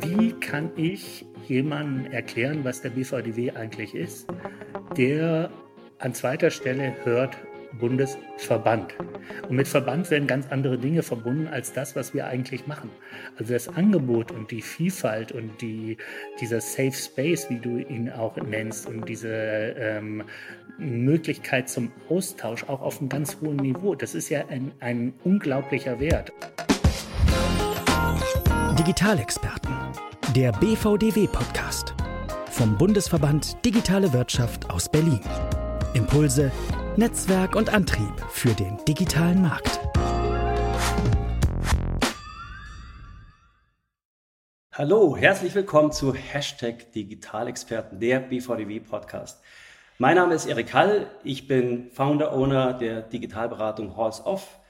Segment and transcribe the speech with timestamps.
[0.00, 4.26] Wie kann ich jemandem erklären, was der BVDW eigentlich ist,
[4.96, 5.50] der
[5.98, 7.36] an zweiter Stelle hört
[7.78, 8.94] Bundesverband.
[9.48, 12.90] Und mit Verband werden ganz andere Dinge verbunden als das, was wir eigentlich machen.
[13.38, 15.96] Also das Angebot und die Vielfalt und die,
[16.40, 20.24] dieser Safe Space, wie du ihn auch nennst, und diese ähm,
[20.78, 26.00] Möglichkeit zum Austausch auch auf einem ganz hohen Niveau, das ist ja ein, ein unglaublicher
[26.00, 26.32] Wert.
[28.86, 29.74] Digitalexperten,
[30.32, 31.92] der BVDW-Podcast
[32.52, 35.18] vom Bundesverband Digitale Wirtschaft aus Berlin.
[35.94, 36.52] Impulse,
[36.96, 39.80] Netzwerk und Antrieb für den digitalen Markt.
[44.72, 49.42] Hallo, herzlich willkommen zu Hashtag Digitalexperten, der BVDW Podcast.
[49.98, 54.60] Mein Name ist Erik Hall, ich bin Founder, Owner der Digitalberatung Halls Off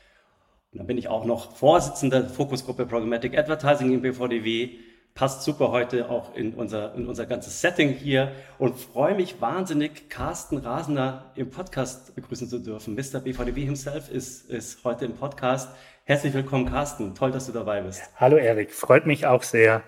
[0.77, 4.73] und dann bin ich auch noch Vorsitzender der Fokusgruppe Programmatic Advertising im BVDW.
[5.15, 10.11] Passt super heute auch in unser, in unser ganzes Setting hier und freue mich wahnsinnig,
[10.11, 12.95] Carsten Rasner im Podcast begrüßen zu dürfen.
[12.95, 13.21] Mr.
[13.21, 15.71] BVDW himself ist, ist heute im Podcast.
[16.05, 17.15] Herzlich willkommen, Carsten.
[17.15, 18.03] Toll, dass du dabei bist.
[18.17, 18.71] Hallo, Erik.
[18.71, 19.83] Freut mich auch sehr,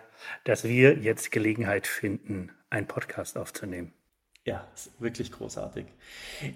[0.45, 3.93] dass wir jetzt Gelegenheit finden, einen Podcast aufzunehmen.
[4.45, 5.85] Ja, ist wirklich großartig.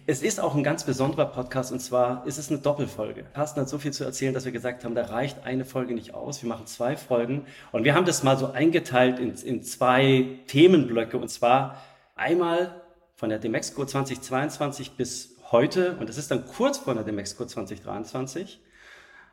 [0.06, 3.24] Es ist auch ein ganz besonderer Podcast und zwar ist es eine Doppelfolge.
[3.34, 6.14] Carsten hat so viel zu erzählen, dass wir gesagt haben, da reicht eine Folge nicht
[6.14, 6.42] aus.
[6.42, 11.18] Wir machen zwei Folgen und wir haben das mal so eingeteilt in, in zwei Themenblöcke
[11.18, 11.82] und zwar
[12.16, 12.80] einmal
[13.14, 18.58] von der Demexco 2022 bis heute und das ist dann kurz vor der Demexco 2023.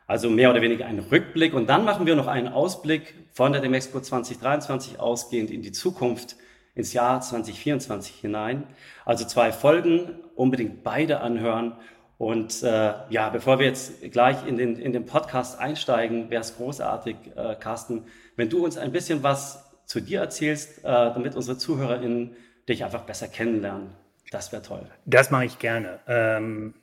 [0.06, 3.62] Also mehr oder weniger ein Rückblick und dann machen wir noch einen Ausblick von der
[3.62, 6.36] Demexco 2023 ausgehend in die Zukunft
[6.74, 8.64] ins Jahr 2024 hinein.
[9.04, 11.76] Also zwei Folgen, unbedingt beide anhören.
[12.18, 16.56] Und äh, ja, bevor wir jetzt gleich in den, in den Podcast einsteigen, wäre es
[16.56, 18.04] großartig, äh, Carsten,
[18.36, 22.36] wenn du uns ein bisschen was zu dir erzählst, äh, damit unsere ZuhörerInnen
[22.68, 23.94] dich einfach besser kennenlernen.
[24.30, 24.86] Das wäre toll.
[25.06, 26.00] Das mache ich gerne.
[26.06, 26.74] Ähm,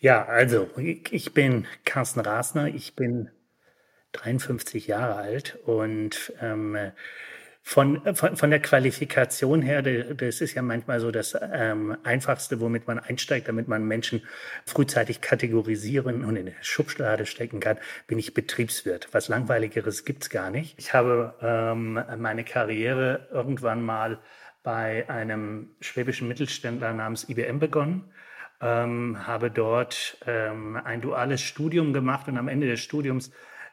[0.00, 0.68] ja, also
[1.10, 3.30] ich bin Carsten Rasner, ich bin
[4.12, 6.76] 53 Jahre alt und ähm,
[7.68, 12.86] von, von, von der Qualifikation her, das ist ja manchmal so das ähm, Einfachste, womit
[12.86, 14.22] man einsteigt, damit man Menschen
[14.64, 17.76] frühzeitig kategorisieren und in eine Schubschlade stecken kann,
[18.06, 19.08] bin ich Betriebswirt.
[19.12, 20.78] Was Langweiligeres gibt's gar nicht.
[20.78, 24.18] Ich habe ähm, meine Karriere irgendwann mal
[24.62, 28.10] bei einem schwäbischen Mittelständler namens IBM begonnen.
[28.62, 33.30] Ähm, habe dort ähm, ein duales Studium gemacht und am Ende des Studiums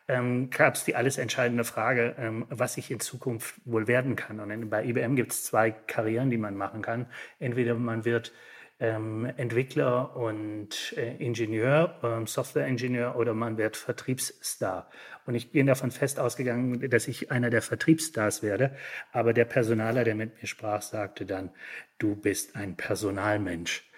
[0.08, 4.40] ähm, gab es die alles entscheidende Frage, ähm, was ich in Zukunft wohl werden kann.
[4.40, 7.08] Und bei IBM gibt es zwei Karrieren, die man machen kann.
[7.40, 8.32] Entweder man wird
[8.80, 14.90] ähm, Entwickler und äh, Ingenieur, ähm, Softwareingenieur oder man wird Vertriebsstar.
[15.26, 18.76] Und ich bin davon fest ausgegangen, dass ich einer der Vertriebsstars werde.
[19.12, 21.52] Aber der Personaler, der mit mir sprach, sagte dann,
[21.98, 23.90] du bist ein Personalmensch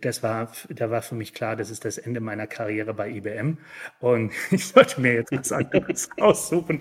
[0.00, 3.58] das war, da war für mich klar, das ist das Ende meiner Karriere bei IBM
[4.00, 6.80] und ich sollte mir jetzt was anderes aussuchen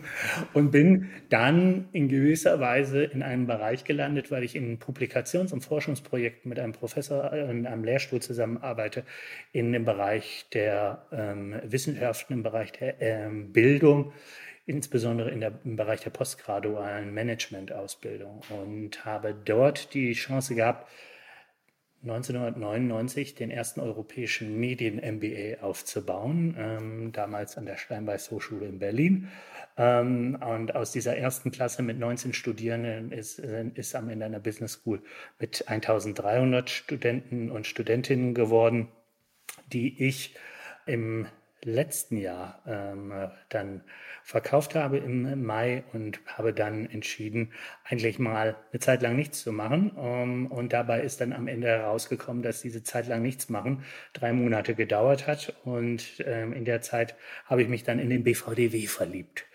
[0.53, 5.62] und bin dann in gewisser Weise in einem Bereich gelandet, weil ich in Publikations- und
[5.62, 9.03] Forschungsprojekten mit einem Professor in einem Lehrstuhl zusammenarbeite,
[9.52, 14.13] in dem Bereich der ähm, Wissenschaften, im Bereich der ähm, Bildung,
[14.66, 18.42] insbesondere in der, im Bereich der postgradualen Managementausbildung.
[18.50, 20.88] Und habe dort die Chance gehabt,
[22.03, 29.30] 1999 den ersten europäischen Medien-MBA aufzubauen, ähm, damals an der Steinbeiß Hochschule in Berlin.
[29.78, 34.74] Ähm, und aus dieser ersten Klasse mit 19 Studierenden ist, ist am Ende einer Business
[34.74, 35.02] School
[35.40, 38.90] mit 1300 Studenten und Studentinnen geworden,
[39.72, 40.36] die ich
[40.86, 41.28] im
[41.66, 43.13] letzten Jahr ähm,
[43.50, 43.81] dann
[44.24, 47.51] verkauft habe im Mai und habe dann entschieden,
[47.84, 49.91] eigentlich mal eine Zeit lang nichts zu machen.
[49.91, 53.84] Um, ähm, und dabei ist dann am Ende herausgekommen, dass diese Zeit lang nichts machen
[54.13, 55.53] drei Monate gedauert hat.
[55.63, 57.16] Und ähm, in der Zeit
[57.46, 59.45] habe ich mich dann in den BVDW verliebt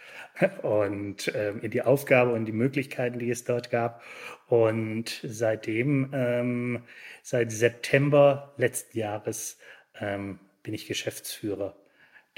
[0.63, 4.03] und ähm, in die Aufgabe und die Möglichkeiten, die es dort gab.
[4.49, 6.83] Und seitdem, ähm,
[7.23, 9.59] seit September letzten Jahres,
[9.99, 11.75] ähm, bin ich Geschäftsführer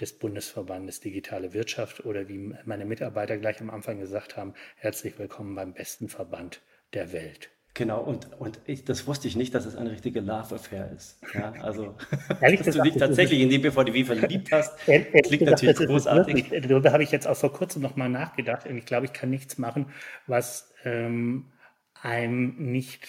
[0.00, 5.54] des Bundesverbandes Digitale Wirtschaft oder wie meine Mitarbeiter gleich am Anfang gesagt haben, herzlich willkommen
[5.54, 6.62] beim besten Verband
[6.94, 7.50] der Welt.
[7.74, 11.20] Genau, und, und ich, das wusste ich nicht, dass es eine richtige Love-Affair ist.
[11.34, 11.96] Ja, also,
[12.40, 16.50] Ehrlich dass gesagt, du dich tatsächlich in die BVDW verliebt hast, klingt natürlich großartig.
[16.62, 19.56] Darüber habe ich jetzt auch vor kurzem nochmal nachgedacht und ich glaube, ich kann nichts
[19.58, 19.86] machen,
[20.26, 21.52] was ähm,
[22.02, 23.06] einem nicht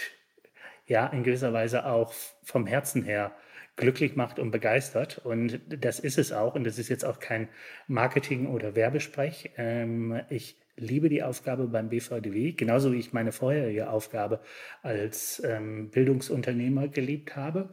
[0.86, 3.32] ja, in gewisser Weise auch vom Herzen her
[3.82, 5.18] glücklich macht und begeistert.
[5.18, 6.56] Und das ist es auch.
[6.56, 7.50] Und das ist jetzt auch kein
[7.88, 9.52] Marketing- oder Werbesprech.
[9.58, 14.40] Ähm, ich liebe die Aufgabe beim BVDW, genauso wie ich meine vorherige Aufgabe
[14.84, 17.70] als ähm, Bildungsunternehmer geliebt habe.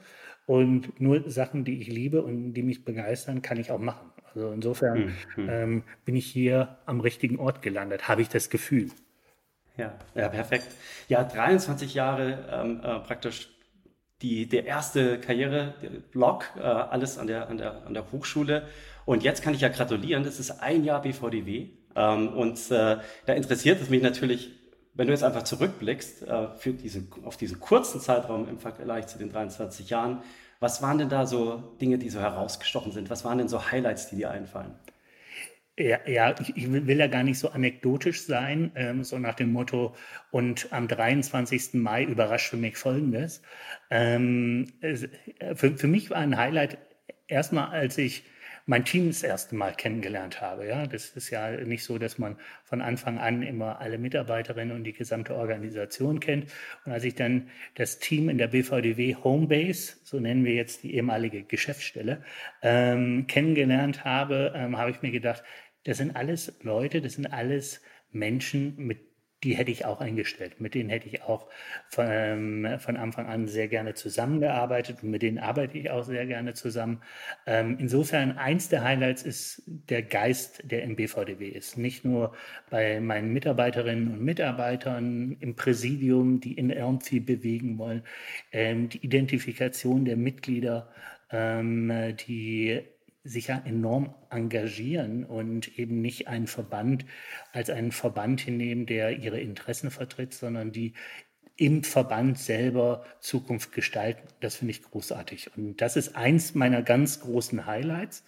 [0.47, 4.11] Und nur Sachen, die ich liebe und die mich begeistern, kann ich auch machen.
[4.35, 5.49] Also insofern mhm.
[5.49, 8.89] ähm, bin ich hier am richtigen Ort gelandet, habe ich das Gefühl.
[9.77, 10.67] Ja, ja, perfekt.
[11.09, 13.51] Ja, 23 Jahre ähm, äh, praktisch
[14.23, 18.67] die, der erste Karriereblock, äh, alles an der, an, der, an der Hochschule.
[19.05, 21.69] Und jetzt kann ich ja gratulieren, das ist ein Jahr BVDW.
[21.95, 24.51] Ähm, und äh, da interessiert es mich natürlich,
[24.95, 29.19] wenn du jetzt einfach zurückblickst äh, für diese, auf diesen kurzen Zeitraum im Vergleich zu
[29.19, 30.23] den 23 Jahren,
[30.61, 33.11] was waren denn da so Dinge, die so herausgestochen sind?
[33.11, 34.75] Was waren denn so Highlights, die dir einfallen?
[35.79, 39.53] Ja, ja ich, ich, will ja gar nicht so anekdotisch sein, ähm, so nach dem
[39.53, 39.95] Motto,
[40.31, 41.75] und am 23.
[41.75, 43.43] Mai überrascht für mich Folgendes.
[43.91, 44.67] Ähm,
[45.55, 46.79] für, für mich war ein Highlight
[47.29, 48.25] erstmal, als ich
[48.69, 50.67] mein Team das erste Mal kennengelernt habe.
[50.67, 54.85] Ja, das ist ja nicht so, dass man von Anfang an immer alle Mitarbeiterinnen und
[54.85, 56.53] die gesamte Organisation kennt.
[56.85, 60.95] Und als ich dann das Team in der BVDW Homebase, so nennen wir jetzt die
[60.97, 62.23] ehemalige Geschäftsstelle,
[62.61, 65.43] ähm, kennengelernt habe, ähm, habe ich mir gedacht,
[65.89, 67.81] das sind alles Leute, das sind alles
[68.13, 68.99] Menschen, mit
[69.45, 70.61] die hätte ich auch eingestellt.
[70.61, 71.49] Mit denen hätte ich auch
[71.89, 76.27] von, ähm, von, Anfang an sehr gerne zusammengearbeitet und mit denen arbeite ich auch sehr
[76.27, 77.03] gerne zusammen.
[77.47, 81.79] Ähm, insofern, eins der Highlights ist der Geist, der im BVDW ist.
[81.79, 82.35] Nicht nur
[82.69, 88.03] bei meinen Mitarbeiterinnen und Mitarbeitern im Präsidium, die in irgendwie bewegen wollen,
[88.51, 90.91] ähm, die Identifikation der Mitglieder,
[91.31, 92.83] ähm, die
[93.29, 97.05] sich ja enorm engagieren und eben nicht einen Verband
[97.53, 100.95] als einen Verband hinnehmen, der ihre Interessen vertritt, sondern die
[101.57, 104.23] im Verband selber Zukunft gestalten.
[104.41, 105.51] Das finde ich großartig.
[105.57, 108.25] Und das ist eins meiner ganz großen Highlights.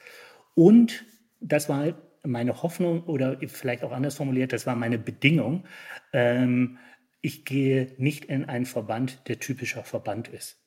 [0.54, 1.04] Und
[1.40, 1.94] das war
[2.24, 5.64] meine Hoffnung oder vielleicht auch anders formuliert, das war meine Bedingung.
[6.12, 6.78] Ähm,
[7.22, 10.58] ich gehe nicht in einen Verband, der typischer Verband ist.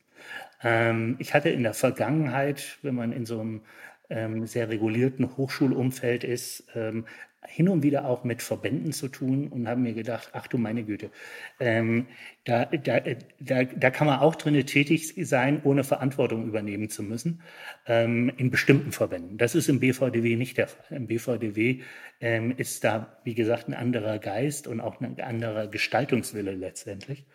[0.62, 3.62] Ähm, ich hatte in der Vergangenheit, wenn man in so einem
[4.10, 7.06] ähm, sehr regulierten Hochschulumfeld ist, ähm,
[7.48, 10.84] hin und wieder auch mit Verbänden zu tun und haben mir gedacht, ach du meine
[10.84, 11.12] Güte,
[11.60, 12.08] ähm,
[12.46, 13.00] da, da,
[13.40, 17.42] da, da kann man auch drin tätig sein, ohne Verantwortung übernehmen zu müssen,
[17.86, 19.38] ähm, in bestimmten Verbänden.
[19.38, 20.98] Das ist im BVDW nicht der Fall.
[20.98, 21.82] Im BVDW
[22.22, 27.26] ähm, ist da, wie gesagt, ein anderer Geist und auch ein anderer Gestaltungswille letztendlich.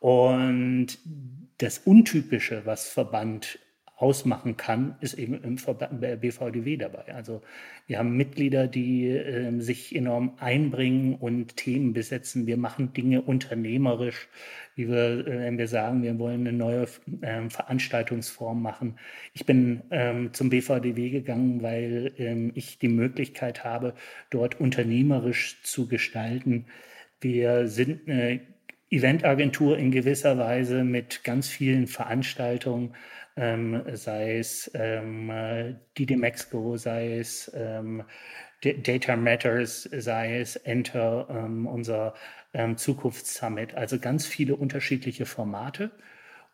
[0.00, 0.98] Und
[1.58, 3.58] das Untypische, was Verband
[3.96, 7.14] ausmachen kann, ist eben im BVDW dabei.
[7.14, 7.40] Also
[7.86, 12.46] wir haben Mitglieder, die äh, sich enorm einbringen und Themen besetzen.
[12.46, 14.28] Wir machen Dinge unternehmerisch,
[14.74, 16.88] wie wir, wenn wir sagen, wir wollen eine neue
[17.20, 18.98] äh, Veranstaltungsform machen.
[19.34, 23.94] Ich bin ähm, zum BVDW gegangen, weil ähm, ich die Möglichkeit habe,
[24.30, 26.66] dort unternehmerisch zu gestalten.
[27.20, 28.40] Wir sind eine
[28.90, 32.94] Eventagentur in gewisser Weise mit ganz vielen Veranstaltungen
[33.36, 38.04] ähm, sei es ähm, DD Mexico, sei es ähm,
[38.62, 42.14] Data Matters, sei es Enter, ähm, unser
[42.54, 43.74] ähm, Zukunftssummit.
[43.74, 45.90] Also ganz viele unterschiedliche Formate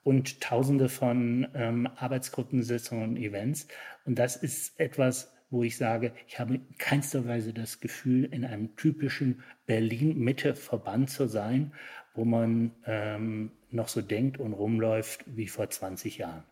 [0.05, 3.69] und tausende von ähm, Arbeitsgruppensitzungen und Events.
[4.07, 8.45] Und das ist etwas, wo ich sage, ich habe in keinster Weise das Gefühl, in
[8.45, 11.73] einem typischen Berlin-Mitte-Verband zu sein,
[12.15, 16.45] wo man ähm, noch so denkt und rumläuft wie vor 20 Jahren.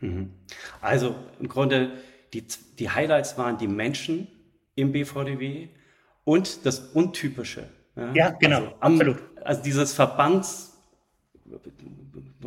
[0.00, 0.30] Mhm.
[0.80, 1.92] Also im Grunde,
[2.32, 2.44] die,
[2.78, 4.28] die Highlights waren die Menschen
[4.74, 5.68] im BVDW
[6.24, 7.68] und das Untypische.
[7.96, 9.18] Ja, ja genau, also, absolut.
[9.44, 10.76] Also dieses Verbands,
[11.44, 11.58] wo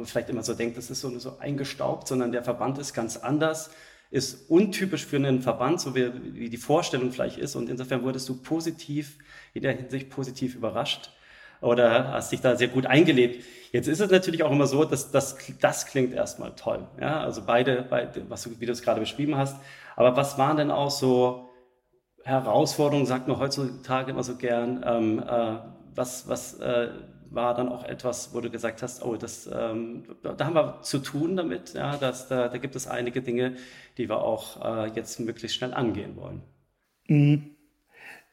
[0.01, 3.17] man vielleicht immer so denkt, das ist so, so eingestaubt, sondern der Verband ist ganz
[3.17, 3.72] anders,
[4.12, 7.55] ist untypisch für einen Verband, so wie, wie die Vorstellung vielleicht ist.
[7.55, 9.17] Und insofern wurdest du positiv,
[9.53, 11.12] in der Hinsicht positiv überrascht
[11.62, 13.46] oder hast dich da sehr gut eingelebt.
[13.72, 16.88] Jetzt ist es natürlich auch immer so, dass das, das klingt erstmal toll.
[17.00, 19.56] Ja, also beide, beide was du, wie du es gerade beschrieben hast.
[19.96, 21.50] Aber was waren denn auch so
[22.24, 25.58] Herausforderungen, sagt man heutzutage immer so gern, ähm, äh,
[25.96, 26.89] was, was äh,
[27.30, 31.00] war dann auch etwas, wo du gesagt hast, oh, das, ähm, da haben wir zu
[31.00, 33.56] tun damit, ja, dass, da, da gibt es einige Dinge,
[33.98, 36.41] die wir auch äh, jetzt möglichst schnell angehen wollen.
[37.08, 37.56] Mhm.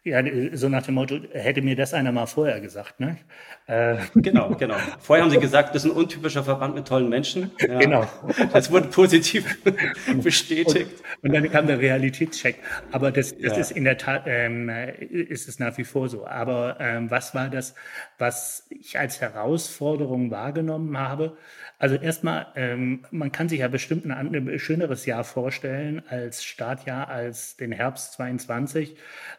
[0.05, 3.19] Ja, so nach dem Motto, hätte mir das einer mal vorher gesagt, ne?
[3.67, 3.97] Äh.
[4.14, 4.76] Genau, genau.
[5.00, 7.50] Vorher haben Sie gesagt, das ist ein untypischer Verband mit tollen Menschen.
[7.59, 7.78] Ja.
[7.78, 8.07] Genau.
[8.52, 9.59] Das wurde positiv
[10.23, 11.02] bestätigt.
[11.23, 12.57] Und, und, dann kam der Realitätscheck.
[12.93, 13.59] Aber das, das ja.
[13.59, 16.26] ist in der Tat, ähm, ist es nach wie vor so.
[16.26, 17.75] Aber ähm, was war das,
[18.19, 21.37] was ich als Herausforderung wahrgenommen habe?
[21.80, 27.08] Also erstmal, ähm, man kann sich ja bestimmt ein, ein schöneres Jahr vorstellen als Startjahr,
[27.08, 28.97] als den Herbst 22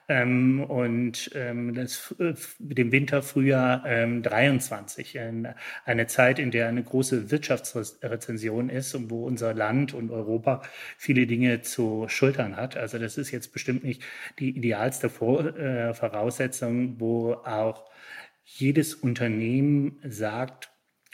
[0.08, 5.20] ähm, und ähm, das, äh, dem Winter, Frühjahr ähm, 23.
[5.20, 10.62] Eine, eine Zeit, in der eine große Wirtschaftsrezension ist und wo unser Land und Europa
[10.98, 12.78] viele Dinge zu schultern hat.
[12.78, 14.02] Also das ist jetzt bestimmt nicht
[14.40, 17.84] die idealste Vor äh, Voraussetzung, wo auch
[18.46, 20.72] jedes Unternehmen sagt,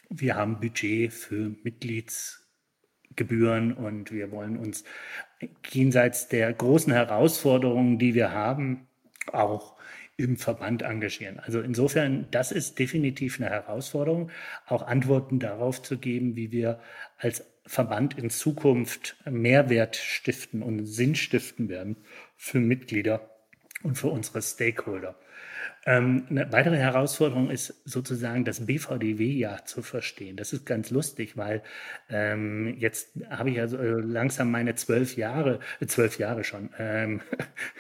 [0.10, 4.84] wir haben Budget für Mitgliedsgebühren und wir wollen uns
[5.70, 8.88] jenseits der großen Herausforderungen, die wir haben,
[9.32, 9.76] auch
[10.18, 11.40] im Verband engagieren.
[11.40, 14.32] Also insofern, das ist definitiv eine Herausforderung,
[14.66, 16.80] auch Antworten darauf zu geben, wie wir
[17.18, 21.98] als Verband in Zukunft Mehrwert stiften und Sinn stiften werden
[22.38, 23.30] für Mitglieder
[23.84, 25.20] und für unsere Stakeholder.
[25.88, 30.36] Ähm, eine weitere Herausforderung ist sozusagen das BVDW-Jahr zu verstehen.
[30.36, 31.62] Das ist ganz lustig, weil
[32.10, 36.72] ähm, jetzt habe ich ja so äh, langsam meine zwölf Jahre, äh, zwölf Jahre schon.
[36.80, 37.22] Ähm,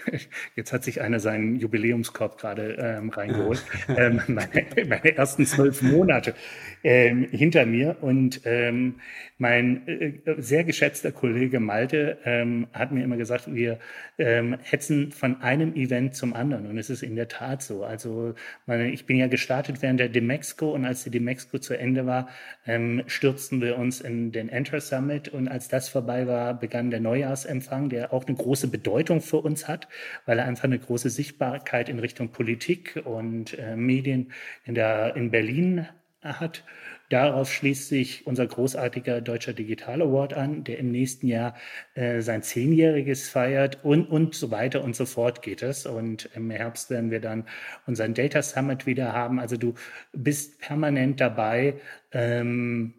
[0.55, 3.63] jetzt hat sich einer seinen Jubiläumskorb gerade ähm, reingeholt.
[3.87, 6.35] ähm, meine, meine ersten zwölf Monate
[6.83, 8.99] ähm, hinter mir und ähm,
[9.37, 13.79] mein äh, sehr geschätzter Kollege Malte ähm, hat mir immer gesagt, wir
[14.17, 16.67] ähm, hetzen von einem Event zum anderen.
[16.67, 17.83] Und es ist in der Tat so.
[17.95, 18.35] Also
[18.65, 22.27] meine, ich bin ja gestartet während der Demexco und als die Demexco zu Ende war,
[22.65, 25.29] ähm, stürzten wir uns in den Enter Summit.
[25.29, 29.69] Und als das vorbei war, begann der Neujahrsempfang, der auch eine große Bedeutung für uns
[29.69, 29.87] hat,
[30.25, 34.33] weil er einfach eine große Sichtbarkeit in Richtung Politik und äh, Medien
[34.65, 35.87] in, der, in Berlin
[36.21, 36.65] hat.
[37.09, 41.55] Darauf schließt sich unser großartiger Deutscher Digital Award an, der im nächsten Jahr
[41.93, 45.85] äh, sein Zehnjähriges feiert und, und so weiter und so fort geht es.
[45.85, 47.45] Und im Herbst werden wir dann
[47.85, 49.39] unseren Data Summit wieder haben.
[49.39, 49.75] Also du
[50.13, 51.75] bist permanent dabei,
[52.11, 52.95] ähm,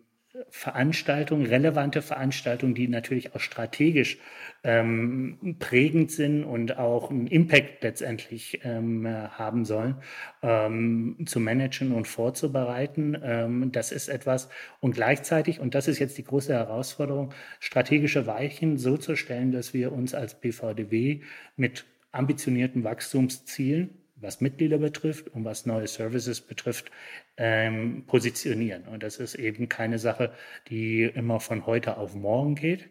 [0.51, 4.19] Veranstaltungen, relevante Veranstaltungen, die natürlich auch strategisch
[4.65, 9.97] ähm, prägend sind und auch einen Impact letztendlich ähm, haben sollen,
[10.43, 13.17] ähm, zu managen und vorzubereiten.
[13.23, 14.49] Ähm, das ist etwas
[14.81, 19.75] und gleichzeitig, und das ist jetzt die große Herausforderung, strategische Weichen so zu stellen, dass
[19.75, 21.23] wir uns als BVDW
[21.57, 26.91] mit ambitionierten Wachstumszielen was Mitglieder betrifft und was neue Services betrifft,
[27.37, 28.85] ähm, positionieren.
[28.85, 30.33] Und das ist eben keine Sache,
[30.69, 32.89] die immer von heute auf morgen geht,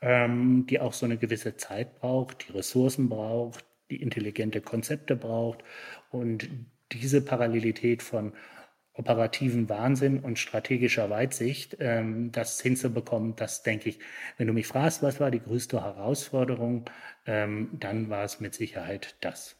[0.00, 5.64] ähm, die auch so eine gewisse Zeit braucht, die Ressourcen braucht, die intelligente Konzepte braucht.
[6.10, 6.48] Und
[6.92, 8.32] diese Parallelität von
[8.94, 14.00] operativen Wahnsinn und strategischer Weitsicht, ähm, das hinzubekommen, das denke ich,
[14.36, 16.84] wenn du mich fragst, was war die größte Herausforderung,
[17.26, 19.57] ähm, dann war es mit Sicherheit das.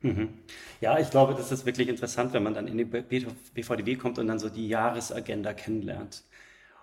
[0.00, 0.28] Mhm.
[0.80, 4.28] Ja, ich glaube, das ist wirklich interessant, wenn man dann in die BVDW kommt und
[4.28, 6.22] dann so die Jahresagenda kennenlernt.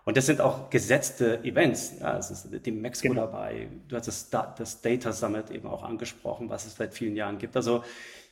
[0.03, 1.95] Und das sind auch gesetzte Events.
[1.99, 3.25] Ja, es ist die Mexiko genau.
[3.25, 3.69] dabei.
[3.87, 7.55] Du hast das, das, Data Summit eben auch angesprochen, was es seit vielen Jahren gibt.
[7.55, 7.83] Also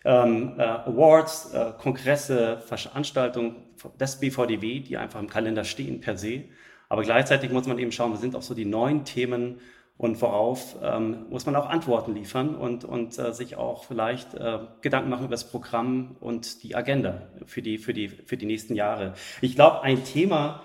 [0.06, 3.56] ähm, äh, Awards, äh, Kongresse, Veranstaltungen
[4.00, 6.44] des BVDW, die einfach im Kalender stehen per se.
[6.90, 9.60] Aber gleichzeitig muss man eben schauen, was sind auch so die neuen Themen,
[9.98, 14.60] und worauf ähm, muss man auch Antworten liefern und, und äh, sich auch vielleicht äh,
[14.82, 18.76] Gedanken machen über das Programm und die Agenda für die, für die, für die nächsten
[18.76, 19.14] Jahre.
[19.42, 20.64] Ich glaube, ein Thema,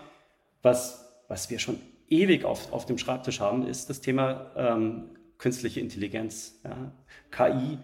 [0.63, 5.81] was, was wir schon ewig auf, auf dem Schreibtisch haben, ist das Thema ähm, künstliche
[5.81, 6.91] Intelligenz, ja,
[7.31, 7.79] KI.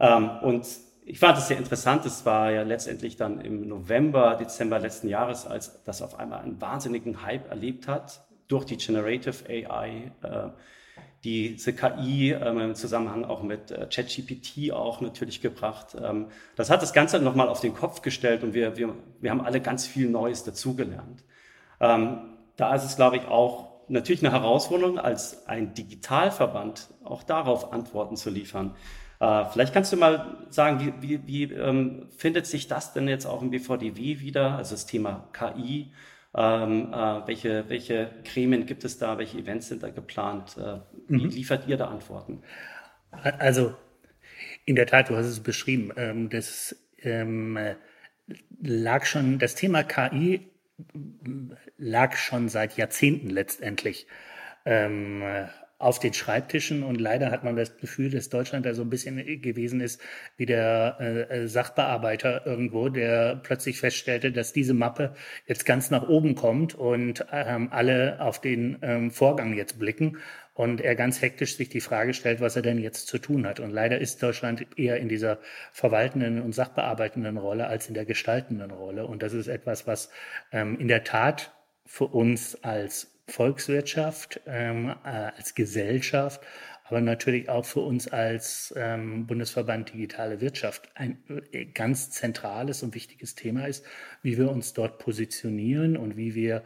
[0.00, 0.66] Ähm, und
[1.04, 2.04] ich fand es sehr interessant.
[2.04, 6.60] Es war ja letztendlich dann im November, Dezember letzten Jahres, als das auf einmal einen
[6.60, 10.10] wahnsinnigen Hype erlebt hat durch die Generative AI.
[10.22, 10.48] Äh,
[11.26, 15.96] diese KI ähm, im Zusammenhang auch mit äh, ChatGPT auch natürlich gebracht.
[16.00, 19.40] Ähm, das hat das Ganze nochmal auf den Kopf gestellt und wir, wir, wir haben
[19.40, 21.24] alle ganz viel Neues dazugelernt.
[21.80, 27.72] Ähm, da ist es, glaube ich, auch natürlich eine Herausforderung, als ein Digitalverband auch darauf
[27.72, 28.76] Antworten zu liefern.
[29.18, 33.26] Äh, vielleicht kannst du mal sagen, wie, wie, wie ähm, findet sich das denn jetzt
[33.26, 35.90] auch im BVDW wieder, also das Thema KI?
[36.36, 39.16] Ähm, äh, welche, welche Gremien gibt es da?
[39.18, 40.56] Welche Events sind da geplant?
[40.58, 41.30] Äh, wie mhm.
[41.30, 42.42] liefert ihr da Antworten?
[43.10, 43.74] Also,
[44.66, 45.92] in der Tat, du hast es beschrieben.
[45.96, 47.58] Ähm, das ähm,
[48.60, 50.50] lag schon, das Thema KI
[51.78, 54.06] lag schon seit Jahrzehnten letztendlich
[54.66, 55.22] ähm,
[55.78, 59.16] auf den Schreibtischen und leider hat man das Gefühl, dass Deutschland da so ein bisschen
[59.42, 60.00] gewesen ist
[60.38, 65.14] wie der äh, Sachbearbeiter irgendwo, der plötzlich feststellte, dass diese Mappe
[65.46, 70.16] jetzt ganz nach oben kommt und ähm, alle auf den ähm, Vorgang jetzt blicken
[70.56, 73.60] und er ganz hektisch sich die Frage stellt, was er denn jetzt zu tun hat.
[73.60, 75.38] Und leider ist Deutschland eher in dieser
[75.70, 79.06] verwaltenden und sachbearbeitenden Rolle als in der gestaltenden Rolle.
[79.06, 80.08] Und das ist etwas, was
[80.52, 81.52] ähm, in der Tat
[81.84, 86.40] für uns als Volkswirtschaft, ähm, äh, als Gesellschaft,
[86.84, 91.18] aber natürlich auch für uns als ähm, Bundesverband Digitale Wirtschaft ein
[91.52, 93.84] äh, ganz zentrales und wichtiges Thema ist,
[94.22, 96.62] wie wir uns dort positionieren und wie wir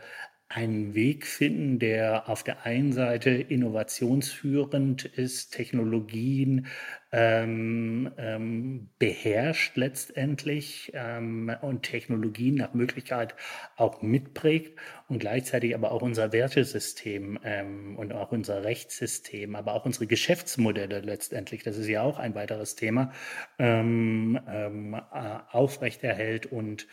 [0.50, 6.66] einen Weg finden, der auf der einen Seite innovationsführend ist, Technologien
[7.12, 13.34] ähm, ähm, beherrscht letztendlich ähm, und Technologien nach Möglichkeit
[13.76, 19.86] auch mitprägt und gleichzeitig aber auch unser Wertesystem ähm, und auch unser Rechtssystem, aber auch
[19.86, 23.12] unsere Geschäftsmodelle letztendlich, das ist ja auch ein weiteres Thema,
[23.58, 26.86] ähm, ähm, äh, aufrechterhält und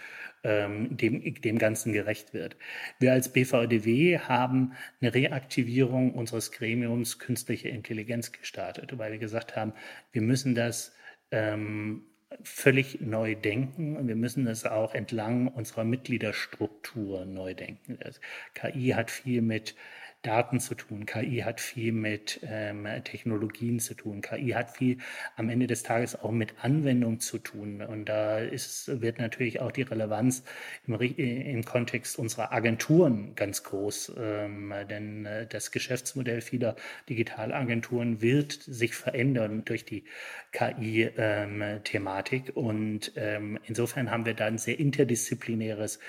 [0.43, 2.55] dem, dem Ganzen gerecht wird.
[3.00, 9.74] Wir als BVDW haben eine Reaktivierung unseres Gremiums künstliche Intelligenz gestartet, weil wir gesagt haben,
[10.11, 10.93] wir müssen das
[11.31, 12.03] ähm,
[12.43, 17.97] völlig neu denken und wir müssen das auch entlang unserer Mitgliederstruktur neu denken.
[18.01, 18.19] Das
[18.53, 19.75] KI hat viel mit
[20.21, 21.05] Daten zu tun.
[21.05, 24.21] KI hat viel mit ähm, Technologien zu tun.
[24.21, 24.97] KI hat viel
[25.36, 27.81] am Ende des Tages auch mit Anwendung zu tun.
[27.81, 30.43] Und da ist, wird natürlich auch die Relevanz
[30.86, 34.13] im, im Kontext unserer Agenturen ganz groß.
[34.17, 36.75] Ähm, denn äh, das Geschäftsmodell vieler
[37.09, 40.03] Digitalagenturen wird sich verändern durch die
[40.51, 42.50] KI-Thematik.
[42.50, 46.00] Ähm, Und ähm, insofern haben wir da ein sehr interdisziplinäres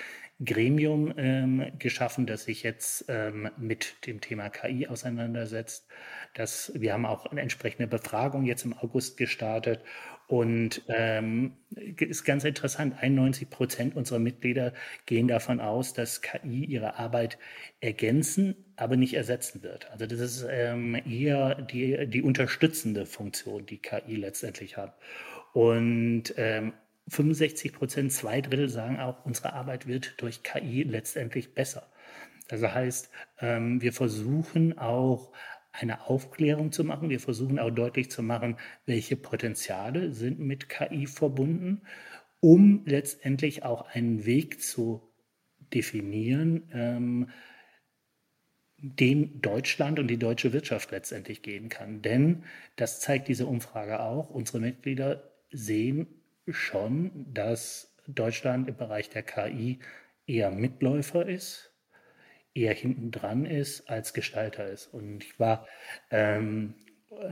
[0.43, 5.87] Gremium ähm, geschaffen, das sich jetzt ähm, mit dem Thema KI auseinandersetzt.
[6.33, 9.81] Das, wir haben auch eine entsprechende Befragung jetzt im August gestartet
[10.27, 14.73] und ähm, ist ganz interessant, 91 Prozent unserer Mitglieder
[15.07, 17.39] gehen davon aus, dass KI ihre Arbeit
[17.81, 19.91] ergänzen, aber nicht ersetzen wird.
[19.91, 24.95] Also das ist ähm, eher die, die unterstützende Funktion, die KI letztendlich hat.
[25.53, 26.73] Und ähm,
[27.09, 31.91] 65 Prozent, zwei Drittel sagen auch, unsere Arbeit wird durch KI letztendlich besser.
[32.47, 35.31] Das heißt, ähm, wir versuchen auch
[35.71, 37.09] eine Aufklärung zu machen.
[37.09, 41.81] Wir versuchen auch deutlich zu machen, welche Potenziale sind mit KI verbunden,
[42.39, 45.13] um letztendlich auch einen Weg zu
[45.73, 47.29] definieren, ähm,
[48.77, 52.01] den Deutschland und die deutsche Wirtschaft letztendlich gehen kann.
[52.01, 52.43] Denn,
[52.77, 56.07] das zeigt diese Umfrage auch, unsere Mitglieder sehen
[56.53, 59.79] schon, dass Deutschland im Bereich der KI
[60.25, 61.73] eher Mitläufer ist,
[62.53, 64.87] eher hinten dran ist, als Gestalter ist.
[64.87, 65.67] Und ich war
[66.11, 66.75] ähm,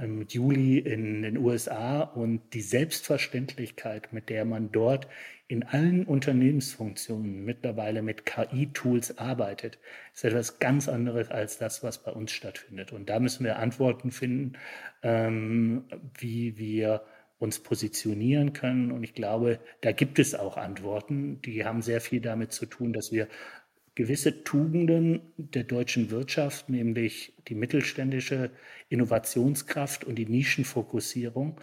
[0.01, 5.07] im Juli in den USA und die Selbstverständlichkeit, mit der man dort
[5.47, 9.79] in allen Unternehmensfunktionen mittlerweile mit KI-Tools arbeitet,
[10.13, 12.91] ist etwas ganz anderes als das, was bei uns stattfindet.
[12.91, 14.57] Und da müssen wir Antworten finden,
[15.03, 15.85] ähm,
[16.17, 17.03] wie wir
[17.39, 18.91] uns positionieren können.
[18.91, 22.93] Und ich glaube, da gibt es auch Antworten, die haben sehr viel damit zu tun,
[22.93, 23.27] dass wir
[23.95, 28.51] gewisse Tugenden der deutschen Wirtschaft, nämlich die mittelständische
[28.89, 31.59] Innovationskraft und die Nischenfokussierung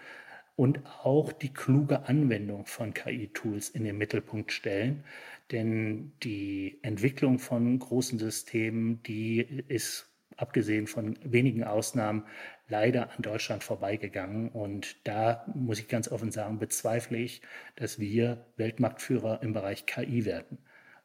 [0.56, 5.04] und auch die kluge Anwendung von KI-Tools in den Mittelpunkt stellen.
[5.52, 12.24] Denn die Entwicklung von großen Systemen, die ist abgesehen von wenigen Ausnahmen
[12.68, 14.48] leider an Deutschland vorbeigegangen.
[14.48, 17.42] Und da muss ich ganz offen sagen, bezweifle ich,
[17.77, 20.59] dass wir Weltmarktführer im Bereich KI werden.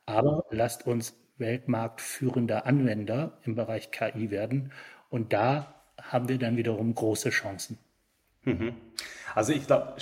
[0.06, 4.72] Aber lasst uns weltmarktführender Anwender im Bereich KI werden.
[5.10, 7.78] Und da haben wir dann wiederum große Chancen.
[8.44, 8.76] Mhm.
[9.36, 9.96] Also ich glaube,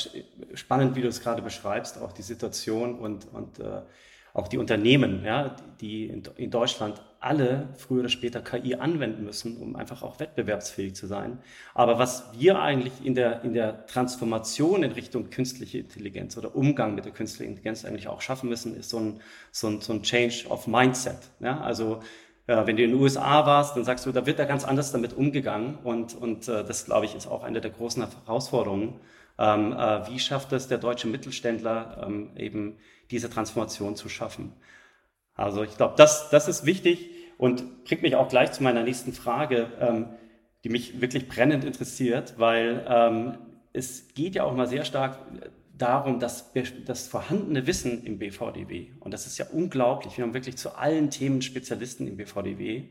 [0.54, 3.82] spannend, wie du es gerade beschreibst, auch die Situation und, und äh,
[4.34, 9.58] auch die Unternehmen, ja, die in, in Deutschland alle früher oder später KI anwenden müssen,
[9.58, 11.40] um einfach auch wettbewerbsfähig zu sein.
[11.74, 16.96] Aber was wir eigentlich in der, in der Transformation in Richtung künstliche Intelligenz oder Umgang
[16.96, 20.04] mit der künstlichen Intelligenz eigentlich auch schaffen müssen, ist so ein, so ein, so ein
[20.04, 21.18] Change of Mindset.
[21.40, 21.60] Ja?
[21.62, 22.02] Also
[22.48, 24.92] ja, wenn du in den USA warst, dann sagst du, da wird da ganz anders
[24.92, 25.78] damit umgegangen.
[25.84, 29.00] Und, und äh, das, glaube ich, ist auch eine der großen Herausforderungen.
[29.38, 32.78] Ähm, äh, wie schafft es der deutsche Mittelständler ähm, eben
[33.12, 34.54] diese Transformation zu schaffen.
[35.38, 39.14] Also ich glaube, das, das ist wichtig und bringt mich auch gleich zu meiner nächsten
[39.14, 40.08] Frage, ähm,
[40.64, 43.38] die mich wirklich brennend interessiert, weil ähm,
[43.72, 45.20] es geht ja auch mal sehr stark
[45.78, 46.52] darum, dass
[46.86, 51.12] das vorhandene Wissen im BVDW, und das ist ja unglaublich, wir haben wirklich zu allen
[51.12, 52.86] Themen Spezialisten im BVDW,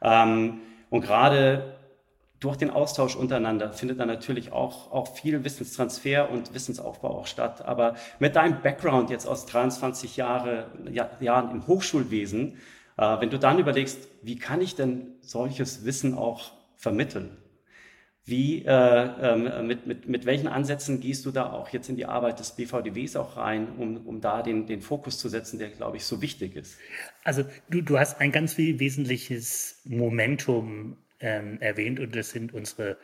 [0.00, 1.79] ähm, und gerade
[2.40, 7.64] durch den Austausch untereinander findet dann natürlich auch, auch viel Wissenstransfer und Wissensaufbau auch statt.
[7.66, 12.56] Aber mit deinem Background jetzt aus 23 Jahre, ja, Jahren im Hochschulwesen,
[12.96, 17.36] äh, wenn du dann überlegst, wie kann ich denn solches Wissen auch vermitteln?
[18.24, 22.06] Wie, äh, äh, mit, mit, mit welchen Ansätzen gehst du da auch jetzt in die
[22.06, 25.98] Arbeit des BVDWs auch rein, um, um da den, den Fokus zu setzen, der, glaube
[25.98, 26.78] ich, so wichtig ist?
[27.22, 32.98] Also du, du hast ein ganz wesentliches Momentum ähm, erwähnt und das sind unsere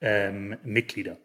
[0.00, 1.18] ähm, Mitglieder.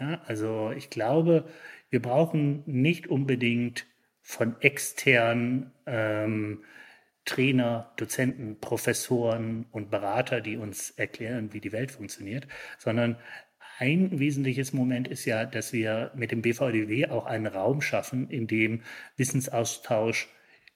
[0.00, 1.44] Ja, also ich glaube,
[1.90, 3.86] wir brauchen nicht unbedingt
[4.22, 6.64] von externen ähm,
[7.24, 12.46] Trainer, Dozenten, Professoren und Berater, die uns erklären, wie die Welt funktioniert,
[12.78, 13.16] sondern
[13.78, 18.46] ein wesentliches Moment ist ja, dass wir mit dem BVDW auch einen Raum schaffen, in
[18.46, 18.82] dem
[19.16, 20.28] Wissensaustausch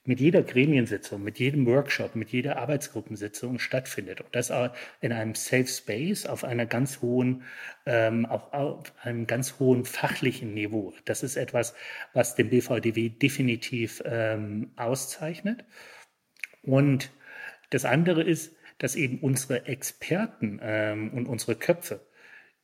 [0.04, 4.20] mit jeder Gremiensitzung, mit jedem Workshop, mit jeder Arbeitsgruppensitzung stattfindet.
[4.20, 7.42] Und das auch in einem Safe Space auf einer ganz hohen,
[7.84, 10.94] ähm, auf, auf einem ganz hohen fachlichen Niveau.
[11.04, 11.74] Das ist etwas,
[12.14, 15.64] was den BVDW definitiv ähm, auszeichnet.
[16.62, 17.10] Und
[17.70, 22.00] das andere ist, dass eben unsere Experten ähm, und unsere Köpfe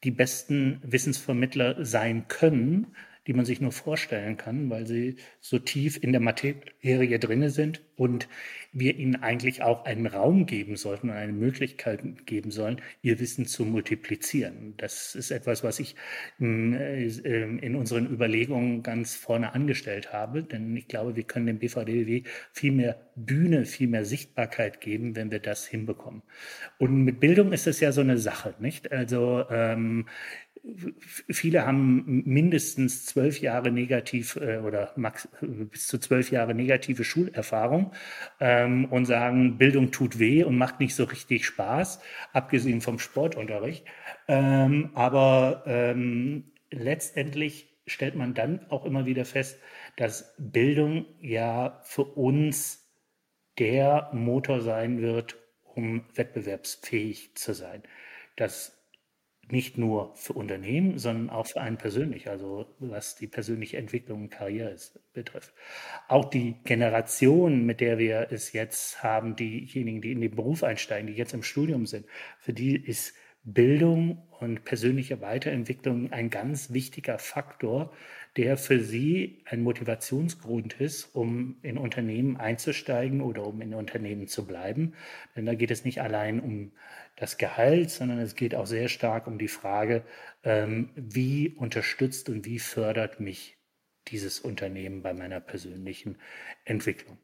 [0.05, 2.94] die besten Wissensvermittler sein können,
[3.27, 7.83] die man sich nur vorstellen kann, weil sie so tief in der Materie drinne sind
[7.97, 8.29] und
[8.73, 13.47] wir ihnen eigentlich auch einen Raum geben sollten und eine Möglichkeit geben sollen, ihr Wissen
[13.47, 14.75] zu multiplizieren.
[14.77, 15.95] Das ist etwas, was ich
[16.39, 21.59] hm, äh, in unseren Überlegungen ganz vorne angestellt habe, denn ich glaube, wir können dem
[21.59, 26.23] BVDW viel mehr Bühne, viel mehr Sichtbarkeit geben, wenn wir das hinbekommen.
[26.79, 28.91] Und mit Bildung ist es ja so eine Sache, nicht?
[28.91, 30.07] Also ähm,
[31.07, 37.92] viele haben mindestens zwölf Jahre negativ äh, oder max, bis zu zwölf Jahre negative Schulerfahrung
[38.40, 42.00] ähm, und sagen, Bildung tut weh und macht nicht so richtig Spaß,
[42.33, 43.85] abgesehen vom Sportunterricht.
[44.27, 49.61] Ähm, aber ähm, letztendlich stellt man dann auch immer wieder fest,
[49.96, 52.90] dass Bildung ja für uns
[53.59, 57.83] der Motor sein wird, um wettbewerbsfähig zu sein.
[58.37, 58.84] Das
[59.51, 64.31] nicht nur für Unternehmen, sondern auch für einen persönlich, also was die persönliche Entwicklung und
[64.31, 64.77] Karriere
[65.13, 65.53] betrifft.
[66.09, 71.07] Auch die Generation, mit der wir es jetzt haben, diejenigen, die in den Beruf einsteigen,
[71.07, 72.07] die jetzt im Studium sind,
[72.39, 77.93] für die ist Bildung und persönliche Weiterentwicklung ein ganz wichtiger Faktor,
[78.37, 84.47] der für sie ein Motivationsgrund ist, um in Unternehmen einzusteigen oder um in Unternehmen zu
[84.47, 84.95] bleiben.
[85.37, 86.73] Denn da geht es nicht allein um
[87.17, 90.03] das Gehalt, sondern es geht auch sehr stark um die Frage,
[90.43, 93.57] ähm, wie unterstützt und wie fördert mich
[94.09, 96.17] dieses Unternehmen bei meiner persönlichen
[96.65, 97.19] Entwicklung.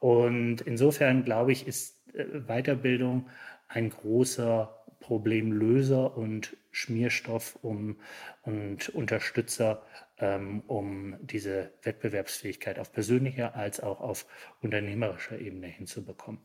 [0.00, 3.28] Und insofern glaube ich, ist äh, Weiterbildung
[3.68, 8.00] ein großer Problemlöser und Schmierstoff um,
[8.42, 9.82] und Unterstützer,
[10.18, 14.26] ähm, um diese Wettbewerbsfähigkeit auf persönlicher als auch auf
[14.62, 16.40] unternehmerischer Ebene hinzubekommen.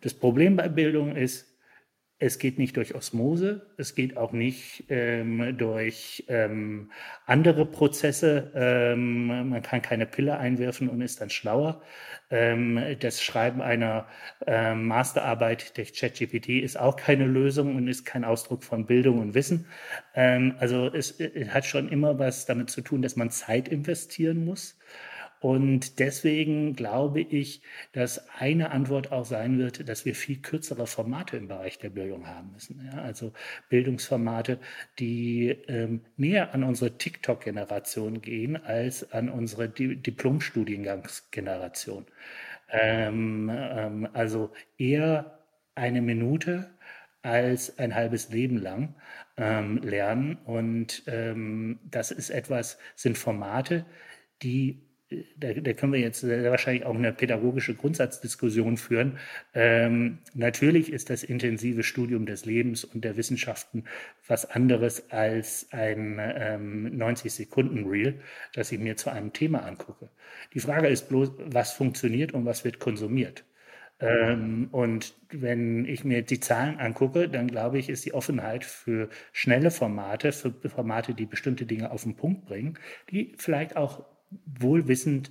[0.00, 1.53] Das Problem bei Bildung ist,
[2.24, 6.90] es geht nicht durch Osmose, es geht auch nicht ähm, durch ähm,
[7.26, 8.50] andere Prozesse.
[8.54, 11.82] Ähm, man kann keine Pille einwerfen und ist dann schlauer.
[12.30, 14.06] Ähm, das Schreiben einer
[14.46, 19.34] ähm, Masterarbeit durch ChatGPT ist auch keine Lösung und ist kein Ausdruck von Bildung und
[19.34, 19.66] Wissen.
[20.14, 24.46] Ähm, also es, es hat schon immer was damit zu tun, dass man Zeit investieren
[24.46, 24.78] muss.
[25.44, 27.60] Und deswegen glaube ich,
[27.92, 32.26] dass eine Antwort auch sein wird, dass wir viel kürzere Formate im Bereich der Bildung
[32.26, 32.88] haben müssen.
[32.90, 33.34] Ja, also
[33.68, 34.58] Bildungsformate,
[34.98, 42.06] die ähm, näher an unsere TikTok-Generation gehen als an unsere Di Diplom-Studiengangsgeneration.
[42.70, 45.40] Ähm, ähm, also eher
[45.74, 46.70] eine Minute
[47.20, 48.94] als ein halbes Leben lang
[49.36, 50.38] ähm, lernen.
[50.46, 53.84] Und ähm, das ist etwas, sind Formate,
[54.42, 54.80] die
[55.36, 59.18] da, da, können wir jetzt wahrscheinlich auch eine pädagogische Grundsatzdiskussion führen.
[59.54, 63.84] Ähm, natürlich ist das intensive Studium des Lebens und der Wissenschaften
[64.26, 68.20] was anderes als ein ähm, 90-Sekunden-Reel,
[68.52, 70.08] das ich mir zu einem Thema angucke.
[70.54, 73.44] Die Frage ist bloß, was funktioniert und was wird konsumiert.
[74.00, 79.08] Ähm, und wenn ich mir die Zahlen angucke, dann glaube ich, ist die Offenheit für
[79.32, 82.78] schnelle Formate, für Formate, die bestimmte Dinge auf den Punkt bringen,
[83.10, 84.04] die vielleicht auch
[84.44, 85.30] wohlwissend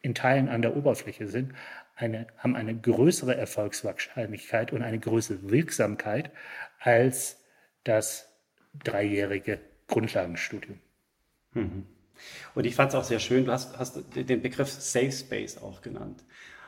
[0.00, 1.52] in Teilen an der Oberfläche sind,
[1.96, 6.30] eine, haben eine größere Erfolgswahrscheinlichkeit und eine größere Wirksamkeit
[6.80, 7.38] als
[7.84, 8.28] das
[8.82, 10.78] dreijährige Grundlagenstudium.
[11.54, 11.86] Mhm.
[12.54, 15.82] Und ich fand es auch sehr schön, du hast, hast, den Begriff Safe Space auch
[15.82, 16.24] genannt.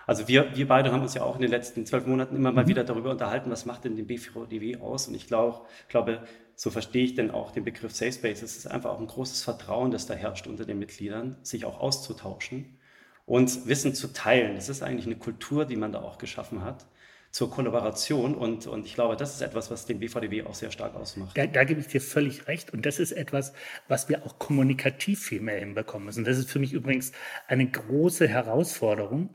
[0.06, 2.64] Also wir, wir beide haben uns ja auch in den letzten zwölf Monaten immer mal
[2.64, 2.68] mhm.
[2.68, 5.08] wieder darüber unterhalten, was macht denn den BVDW aus?
[5.08, 8.42] Und ich glaub, glaube, so verstehe ich denn auch den Begriff Safe Space.
[8.42, 11.80] Es ist einfach auch ein großes Vertrauen, das da herrscht unter den Mitgliedern, sich auch
[11.80, 12.78] auszutauschen
[13.26, 14.54] und Wissen zu teilen.
[14.54, 16.86] Das ist eigentlich eine Kultur, die man da auch geschaffen hat
[17.30, 18.34] zur Kollaboration.
[18.34, 21.36] Und, und ich glaube, das ist etwas, was den BVDW auch sehr stark ausmacht.
[21.36, 22.72] Da, da gebe ich dir völlig recht.
[22.72, 23.52] Und das ist etwas,
[23.88, 26.24] was wir auch kommunikativ viel mehr hinbekommen müssen.
[26.24, 27.10] Das ist für mich übrigens
[27.48, 29.34] eine große Herausforderung.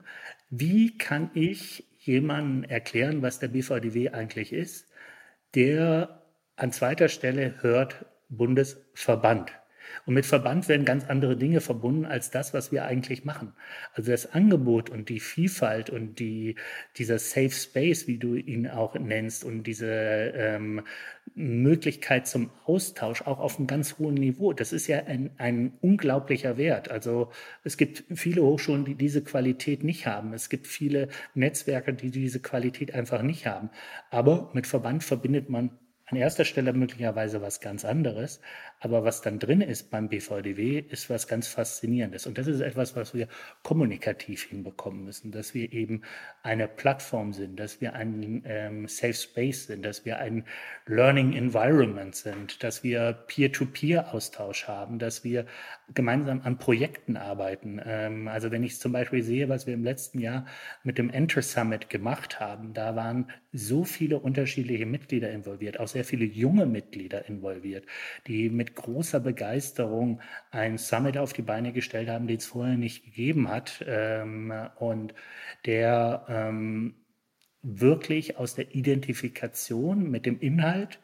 [0.50, 4.88] Wie kann ich jemandem erklären, was der BVDW eigentlich ist,
[5.56, 6.19] der
[6.60, 9.52] an zweiter Stelle hört Bundesverband?
[10.06, 13.54] Und mit Verband werden ganz andere Dinge verbunden als das, was wir eigentlich machen.
[13.94, 16.56] Also das Angebot und die Vielfalt und die,
[16.98, 20.82] dieser Safe Space, wie du ihn auch nennst, und diese ähm,
[21.36, 26.58] Möglichkeit zum Austausch auch auf einem ganz hohen Niveau, das ist ja ein, ein unglaublicher
[26.58, 26.90] Wert.
[26.92, 27.32] Also
[27.64, 30.34] es gibt viele Hochschulen, die diese Qualität nicht haben.
[30.34, 33.70] Es gibt viele Netzwerke, die diese Qualität einfach nicht haben.
[34.10, 35.72] Aber mit Verband verbindet man
[36.10, 38.42] an erster Stelle möglicherweise was ganz anderes,
[38.80, 42.26] aber was dann drin ist beim BVDW, ist was ganz Faszinierendes.
[42.28, 43.28] Und das ist etwas, was wir
[43.64, 46.04] kommunikativ hinbekommen müssen, dass wir eben
[46.44, 50.46] eine Plattform sind, dass wir ein ähm, Safe Space sind, dass wir ein
[50.86, 55.46] Learning Environment sind, dass wir Peer-to-Peer-Austausch haben, dass wir
[55.94, 57.82] gemeinsam an Projekten arbeiten.
[57.86, 60.46] Ähm, also wenn ich zum Beispiel sehe, was wir im letzten Jahr
[60.84, 66.06] mit dem Enter Summit gemacht haben, da waren so viele unterschiedliche Mitglieder involviert, auch sehr
[66.06, 67.86] viele junge Mitglieder involviert,
[68.28, 73.06] die mit großer Begeisterung ein Summit auf die Beine gestellt haben, den es vorher nicht
[73.06, 75.14] gegeben hat ähm, und
[75.66, 76.96] der ähm,
[77.62, 81.00] wirklich aus der Identifikation mit dem Inhalt,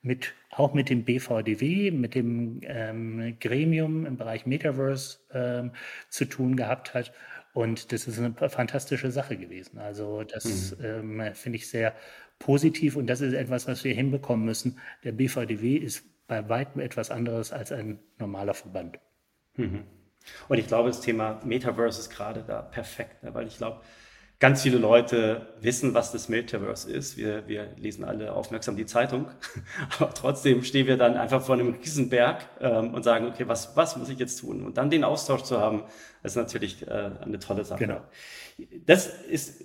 [0.00, 5.72] mit, auch mit dem BVDW, mit dem ähm, Gremium im Bereich Metaverse ähm,
[6.08, 7.12] zu tun gehabt hat
[7.58, 9.78] und das ist eine fantastische Sache gewesen.
[9.78, 11.20] Also das mhm.
[11.20, 11.94] ähm, finde ich sehr
[12.38, 14.78] positiv und das ist etwas, was wir hinbekommen müssen.
[15.02, 19.00] Der BVDW ist bei weitem etwas anderes als ein normaler Verband.
[19.56, 19.84] Mhm.
[20.48, 23.34] Und ich glaube, das Thema Metaverse ist gerade da perfekt, ne?
[23.34, 23.80] weil ich glaube,
[24.38, 27.16] ganz viele Leute wissen, was das Metaverse ist.
[27.16, 29.30] Wir, wir lesen alle aufmerksam die Zeitung,
[29.98, 33.96] aber trotzdem stehen wir dann einfach vor einem Riesenberg ähm, und sagen, okay, was, was
[33.96, 34.64] muss ich jetzt tun?
[34.64, 35.84] Und dann den Austausch zu haben,
[36.22, 37.80] ist natürlich äh, eine tolle Sache.
[37.80, 38.00] Genau.
[38.86, 39.64] Das ist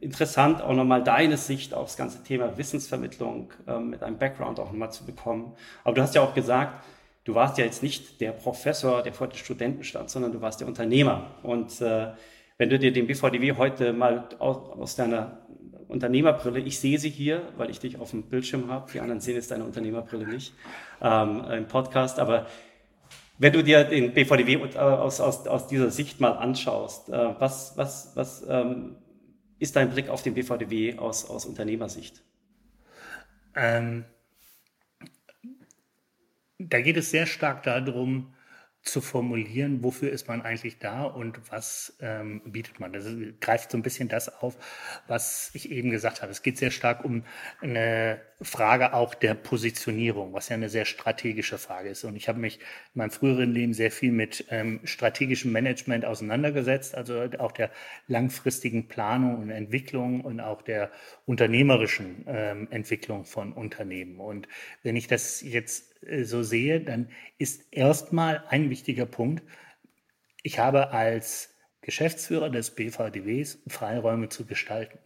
[0.00, 4.66] interessant, auch nochmal deine Sicht auf das ganze Thema Wissensvermittlung äh, mit einem Background auch
[4.66, 5.54] nochmal zu bekommen.
[5.84, 6.84] Aber du hast ja auch gesagt,
[7.24, 10.60] du warst ja jetzt nicht der Professor, der vor den Studenten stand, sondern du warst
[10.60, 11.34] der Unternehmer.
[11.42, 12.12] Und äh,
[12.58, 15.46] wenn du dir den BVDW heute mal aus, aus deiner
[15.88, 19.34] Unternehmerbrille, ich sehe sie hier, weil ich dich auf dem Bildschirm habe, die anderen sehen
[19.34, 20.54] jetzt deine Unternehmerbrille nicht
[21.00, 22.46] ähm, im Podcast, aber
[23.38, 27.76] wenn du dir den BVDW äh, aus, aus, aus dieser Sicht mal anschaust, äh, was,
[27.76, 28.96] was, was ähm,
[29.58, 32.22] ist dein Blick auf den BVDW aus, aus Unternehmersicht?
[33.54, 34.04] Ähm,
[36.58, 38.34] da geht es sehr stark darum,
[38.86, 42.92] zu formulieren, wofür ist man eigentlich da und was ähm, bietet man.
[42.92, 43.04] Das
[43.40, 44.56] greift so ein bisschen das auf,
[45.08, 46.30] was ich eben gesagt habe.
[46.30, 47.24] Es geht sehr stark um
[47.60, 52.04] eine Frage auch der Positionierung, was ja eine sehr strategische Frage ist.
[52.04, 56.94] Und ich habe mich in meinem früheren Leben sehr viel mit ähm, strategischem Management auseinandergesetzt,
[56.94, 57.70] also auch der
[58.08, 60.90] langfristigen Planung und Entwicklung und auch der
[61.24, 64.20] unternehmerischen ähm, Entwicklung von Unternehmen.
[64.20, 64.48] Und
[64.82, 69.44] wenn ich das jetzt äh, so sehe, dann ist erstmal ein wichtiger Punkt,
[70.42, 74.98] ich habe als Geschäftsführer des BVDWs Freiräume zu gestalten.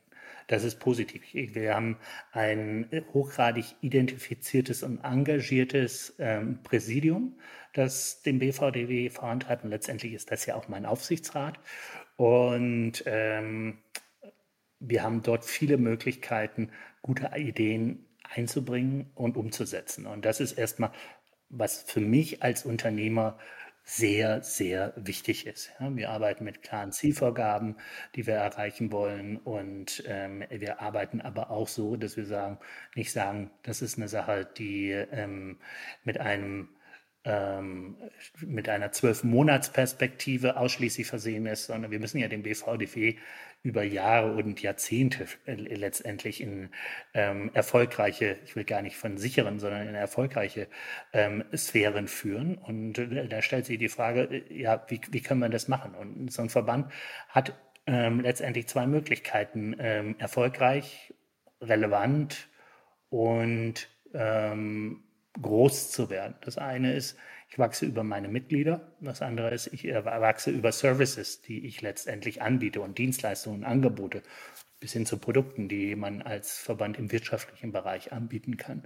[0.50, 1.22] Das ist positiv.
[1.32, 1.96] Wir haben
[2.32, 7.38] ein hochgradig identifiziertes und engagiertes ähm, Präsidium,
[7.72, 9.62] das den BVDW vorantreibt.
[9.62, 11.60] Und letztendlich ist das ja auch mein Aufsichtsrat.
[12.16, 13.78] Und ähm,
[14.80, 20.04] wir haben dort viele Möglichkeiten, gute Ideen einzubringen und umzusetzen.
[20.04, 20.90] Und das ist erstmal,
[21.48, 23.38] was für mich als Unternehmer
[23.90, 25.72] sehr, sehr wichtig ist.
[25.80, 27.74] Wir arbeiten mit klaren Zielvorgaben,
[28.14, 29.36] die wir erreichen wollen.
[29.36, 32.58] Und ähm, wir arbeiten aber auch so, dass wir sagen,
[32.94, 35.58] nicht sagen, das ist eine Sache, die ähm,
[36.04, 36.68] mit einem
[37.24, 37.96] ähm,
[38.40, 43.16] mit einer zwölf Monatsperspektive ausschließlich versehen ist, sondern wir müssen ja den BVDW
[43.62, 46.70] über Jahre und Jahrzehnte äh, letztendlich in
[47.12, 50.68] ähm, erfolgreiche, ich will gar nicht von sicheren, sondern in erfolgreiche
[51.12, 52.56] ähm, Sphären führen.
[52.56, 55.94] Und äh, da stellt sich die Frage, äh, ja, wie, wie können wir das machen?
[55.94, 56.90] Und so ein Verband
[57.28, 57.54] hat
[57.86, 61.12] ähm, letztendlich zwei Möglichkeiten, ähm, erfolgreich,
[61.60, 62.48] relevant
[63.10, 65.04] und ähm,
[65.40, 66.34] groß zu werden.
[66.40, 67.18] Das eine ist,
[67.50, 68.92] ich wachse über meine Mitglieder.
[69.00, 74.22] Das andere ist, ich wachse über Services, die ich letztendlich anbiete und Dienstleistungen, Angebote
[74.78, 78.84] bis hin zu Produkten, die man als Verband im wirtschaftlichen Bereich anbieten kann.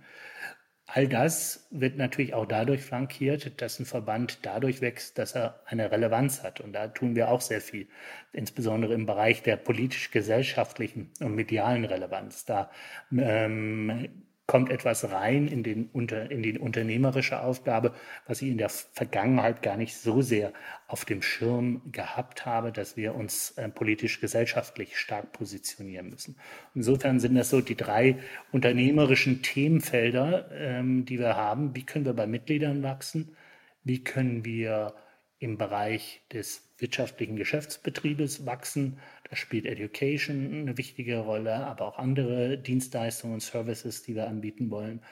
[0.86, 5.90] All das wird natürlich auch dadurch flankiert, dass ein Verband dadurch wächst, dass er eine
[5.90, 6.60] Relevanz hat.
[6.60, 7.88] Und da tun wir auch sehr viel,
[8.32, 12.44] insbesondere im Bereich der politisch-gesellschaftlichen und medialen Relevanz.
[12.44, 12.70] Da
[13.16, 14.08] ähm,
[14.46, 17.94] kommt etwas rein in, den unter, in die unternehmerische Aufgabe,
[18.26, 20.52] was ich in der Vergangenheit gar nicht so sehr
[20.86, 26.36] auf dem Schirm gehabt habe, dass wir uns äh, politisch-gesellschaftlich stark positionieren müssen.
[26.74, 28.18] Insofern sind das so die drei
[28.52, 31.74] unternehmerischen Themenfelder, ähm, die wir haben.
[31.74, 33.34] Wie können wir bei Mitgliedern wachsen?
[33.82, 34.94] Wie können wir
[35.44, 38.98] im Bereich des wirtschaftlichen Geschäftsbetriebes wachsen?
[39.28, 44.70] Da spielt Education eine wichtige Rolle, aber auch andere Dienstleistungen und Services, die wir anbieten
[44.70, 45.02] wollen.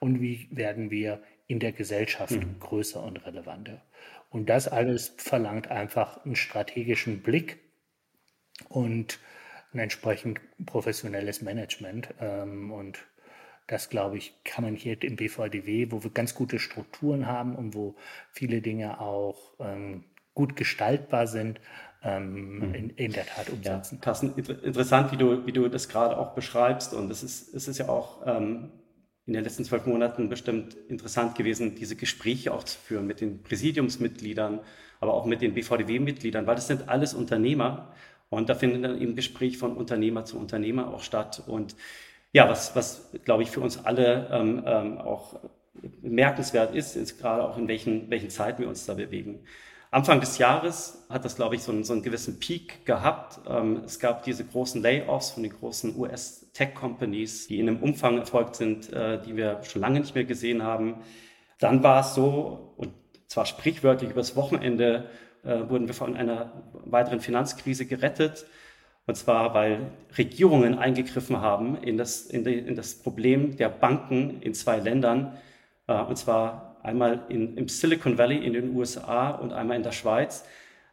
[0.00, 2.58] Und wie werden wir in der Gesellschaft mhm.
[2.58, 3.82] größer und relevanter?
[4.30, 7.60] Und das alles verlangt einfach einen strategischen Blick
[8.70, 9.20] und
[9.74, 12.14] ein entsprechend professionelles Management.
[12.18, 13.04] Ähm, und
[13.66, 17.74] das, glaube ich, kann man hier im BVDW, wo wir ganz gute Strukturen haben und
[17.74, 17.94] wo
[18.30, 21.60] viele Dinge auch ähm, gut gestaltbar sind,
[22.02, 22.74] ähm, mhm.
[22.74, 23.96] in, in, der Tat umsetzen.
[23.96, 26.94] Ja, Carsten, interessant, wie du, wie du das gerade auch beschreibst.
[26.94, 28.70] Und es ist, es ist ja auch ähm,
[29.26, 33.42] in den letzten zwölf Monaten bestimmt interessant gewesen, diese Gespräche auch zu führen mit den
[33.42, 34.60] Präsidiumsmitgliedern,
[35.00, 37.94] aber auch mit den BVDW-Mitgliedern, weil das sind alles Unternehmer.
[38.30, 41.42] Und da findet dann eben Gespräch von Unternehmer zu Unternehmer auch statt.
[41.46, 41.76] Und
[42.32, 45.40] ja, was, was glaube ich, für uns alle ähm, ähm, auch
[46.02, 49.44] bemerkenswert ist, ist gerade auch in welchen, welchen Zeiten wir uns da bewegen.
[49.90, 53.40] Anfang des Jahres hat das, glaube ich, so einen, so einen gewissen Peak gehabt.
[53.46, 58.56] Ähm, es gab diese großen Layoffs von den großen US-Tech-Companies, die in einem Umfang erfolgt
[58.56, 61.02] sind, äh, die wir schon lange nicht mehr gesehen haben.
[61.58, 62.94] Dann war es so, und
[63.28, 65.10] zwar sprichwörtlich übers Wochenende,
[65.44, 68.46] äh, wurden wir von einer weiteren Finanzkrise gerettet.
[69.06, 74.40] Und zwar, weil Regierungen eingegriffen haben in das, in, die, in das Problem der Banken
[74.42, 75.36] in zwei Ländern.
[75.88, 79.92] Äh, und zwar einmal in, im Silicon Valley in den USA und einmal in der
[79.92, 80.44] Schweiz.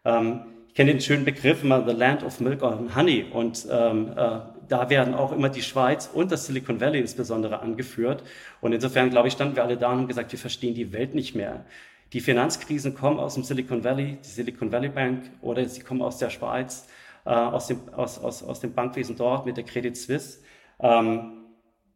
[0.05, 4.11] Ähm, ich kenne den schönen Begriff immer The Land of Milk and Honey und ähm,
[4.15, 8.23] äh, da werden auch immer die Schweiz und das Silicon Valley insbesondere angeführt.
[8.61, 11.15] Und insofern, glaube ich, standen wir alle da und haben gesagt, wir verstehen die Welt
[11.15, 11.65] nicht mehr.
[12.13, 16.17] Die Finanzkrisen kommen aus dem Silicon Valley, die Silicon Valley Bank, oder sie kommen aus
[16.17, 16.87] der Schweiz,
[17.29, 20.39] äh, aus, dem, aus, aus, aus dem Bankwesen dort mit der Credit Suisse.
[20.79, 21.45] Ähm,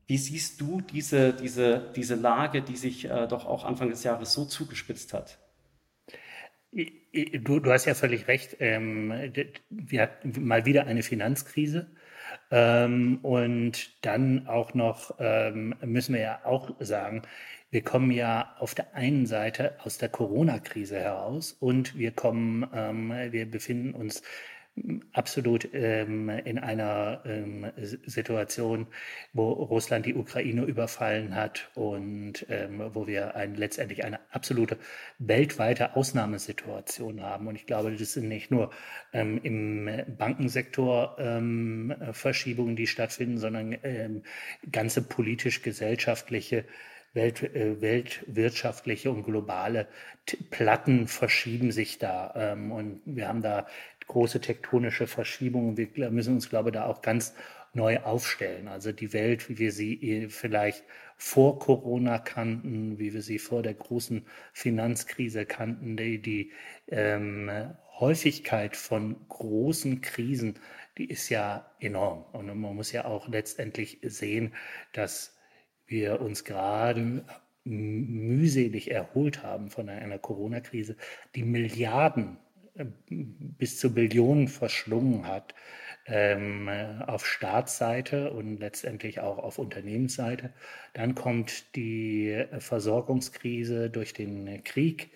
[0.06, 4.32] wie siehst du diese, diese, diese Lage, die sich äh, doch auch Anfang des Jahres
[4.32, 5.40] so zugespitzt hat?
[6.72, 8.58] Du, du hast ja völlig recht.
[8.60, 9.34] Ähm,
[9.70, 11.88] wir hatten mal wieder eine Finanzkrise.
[12.52, 17.24] Ähm, und dann auch noch ähm, müssen wir ja auch sagen,
[17.72, 23.12] wir kommen ja auf der einen Seite aus der Corona-Krise heraus und wir kommen, ähm,
[23.32, 24.22] wir befinden uns
[25.12, 28.88] absolut ähm, in einer ähm, Situation,
[29.32, 34.78] wo Russland die Ukraine überfallen hat und ähm, wo wir ein, letztendlich eine absolute
[35.20, 37.48] weltweite Ausnahmesituation haben.
[37.48, 38.72] Und ich glaube, das sind nicht nur
[39.14, 44.24] ähm, im Bankensektor ähm, Verschiebungen, die stattfinden, sondern ähm,
[44.72, 46.66] ganze politisch-gesellschaftliche
[47.14, 49.88] Welt, äh, weltwirtschaftliche und globale
[50.50, 52.34] Platten verschieben sich da.
[52.36, 53.68] Ähm, und wir haben da
[54.08, 55.78] große tektonische Verschiebungen.
[55.78, 57.34] Wir müssen uns, glaube ich, da auch ganz
[57.74, 58.68] neu aufstellen.
[58.68, 60.84] Also die Welt, wie wir sie eh vielleicht
[61.18, 66.52] vor Corona kannten, wie wir sie vor der großen Finanzkrise kannten, die, die
[66.88, 67.50] ähm,
[68.00, 70.60] Häufigkeit von großen Krisen,
[70.98, 72.26] die ist ja enorm.
[72.34, 74.54] Und man muss ja auch letztendlich sehen,
[74.94, 75.36] dass
[75.88, 77.26] wir uns gerade
[77.64, 80.98] mühselig erholt haben von einer Corona-Krise,
[81.36, 82.38] die Milliarden
[82.76, 85.54] bis zu Billionen verschlungen hat
[86.06, 86.70] ähm,
[87.06, 90.52] auf Staatsseite und letztendlich auch auf Unternehmensseite.
[90.94, 95.12] Dann kommt die Versorgungskrise durch den Krieg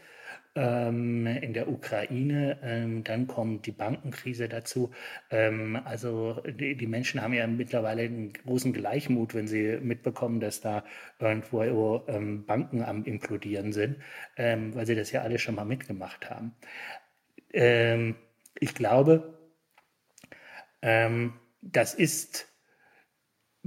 [0.55, 2.59] ähm, in der Ukraine.
[2.63, 4.91] Ähm, dann kommt die Bankenkrise dazu.
[5.29, 10.83] Also die, Menschen haben ja mittlerweile einen großen Gleichmut, wenn sie mitbekommen, dass da
[11.19, 11.99] irgendwo
[12.45, 13.97] Banken am implodieren sind,
[14.37, 16.53] weil sie das ja alle schon mal mitgemacht haben
[17.57, 18.15] ähm,
[18.59, 19.33] ich glaube,
[20.83, 22.46] ähm, das ist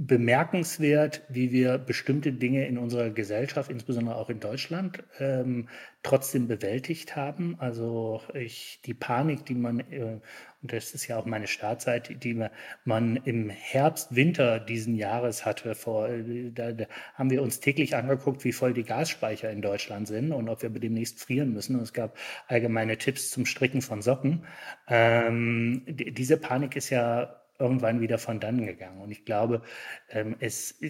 [0.03, 5.69] bemerkenswert, wie wir bestimmte Dinge in unserer Gesellschaft, insbesondere auch in Deutschland, ähm,
[6.01, 7.55] trotzdem bewältigt haben.
[7.59, 10.19] Also ich, die Panik, die man, äh,
[10.63, 12.41] und das ist ja auch meine Startzeit, die
[12.83, 17.95] man im Herbst, Winter diesen Jahres hatte, vor, äh, da, da haben wir uns täglich
[17.95, 21.75] angeguckt, wie voll die Gasspeicher in Deutschland sind und ob wir demnächst frieren müssen.
[21.75, 22.17] Und es gab
[22.47, 24.45] allgemeine Tipps zum Stricken von Socken.
[24.87, 29.01] Ähm, diese Panik ist ja irgendwann wieder von dann gegangen.
[29.01, 29.61] Und ich glaube,
[30.09, 30.81] ähm, es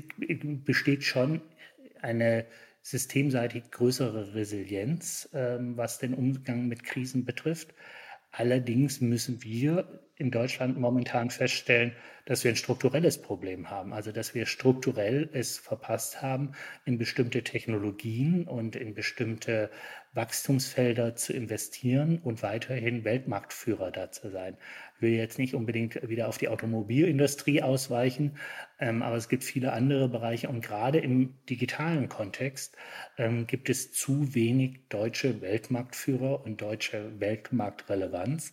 [0.66, 1.42] besteht schon
[2.02, 2.46] eine
[2.82, 7.74] systemseitig größere Resilienz, ähm, was den Umgang mit Krisen betrifft.
[8.32, 11.94] Allerdings müssen wir in Deutschland momentan feststellen,
[12.26, 13.92] dass wir ein strukturelles Problem haben.
[13.92, 16.52] Also dass wir strukturell es verpasst haben,
[16.86, 19.72] in bestimmte Technologien und in bestimmte
[20.14, 24.58] Wachstumsfelder zu investieren und weiterhin Weltmarktführer da zu sein.
[24.98, 28.38] Ich will jetzt nicht unbedingt wieder auf die Automobilindustrie ausweichen,
[28.78, 32.76] ähm, aber es gibt viele andere Bereiche und gerade im digitalen Kontext
[33.18, 38.52] ähm, gibt es zu wenig deutsche Weltmarktführer und deutsche Weltmarktrelevanz.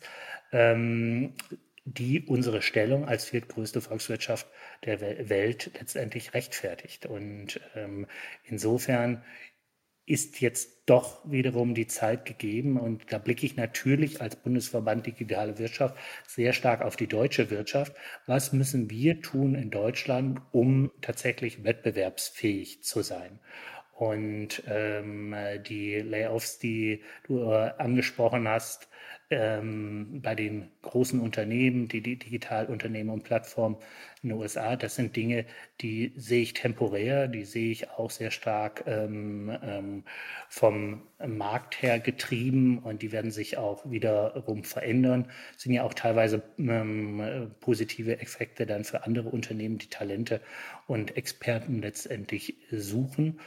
[0.52, 1.34] Ähm,
[1.84, 4.46] die unsere Stellung als viertgrößte Volkswirtschaft
[4.84, 7.06] der Welt letztendlich rechtfertigt.
[7.06, 8.06] Und ähm,
[8.44, 9.22] insofern
[10.08, 12.78] ist jetzt doch wiederum die Zeit gegeben.
[12.78, 15.96] Und da blicke ich natürlich als Bundesverband Digitale Wirtschaft
[16.26, 17.94] sehr stark auf die deutsche Wirtschaft.
[18.26, 23.38] Was müssen wir tun in Deutschland, um tatsächlich wettbewerbsfähig zu sein?
[23.92, 25.34] Und ähm,
[25.68, 28.88] die Layoffs, die du äh, angesprochen hast,
[29.30, 33.76] ähm, bei den großen Unternehmen, die, die Digitalunternehmen und Plattformen
[34.22, 35.44] in den USA, das sind Dinge,
[35.80, 40.04] die sehe ich temporär, die sehe ich auch sehr stark ähm, ähm,
[40.48, 45.30] vom Markt her getrieben und die werden sich auch wiederum verändern.
[45.52, 50.40] Das sind ja auch teilweise ähm, positive Effekte dann für andere Unternehmen, die Talente
[50.86, 53.40] und Experten letztendlich suchen.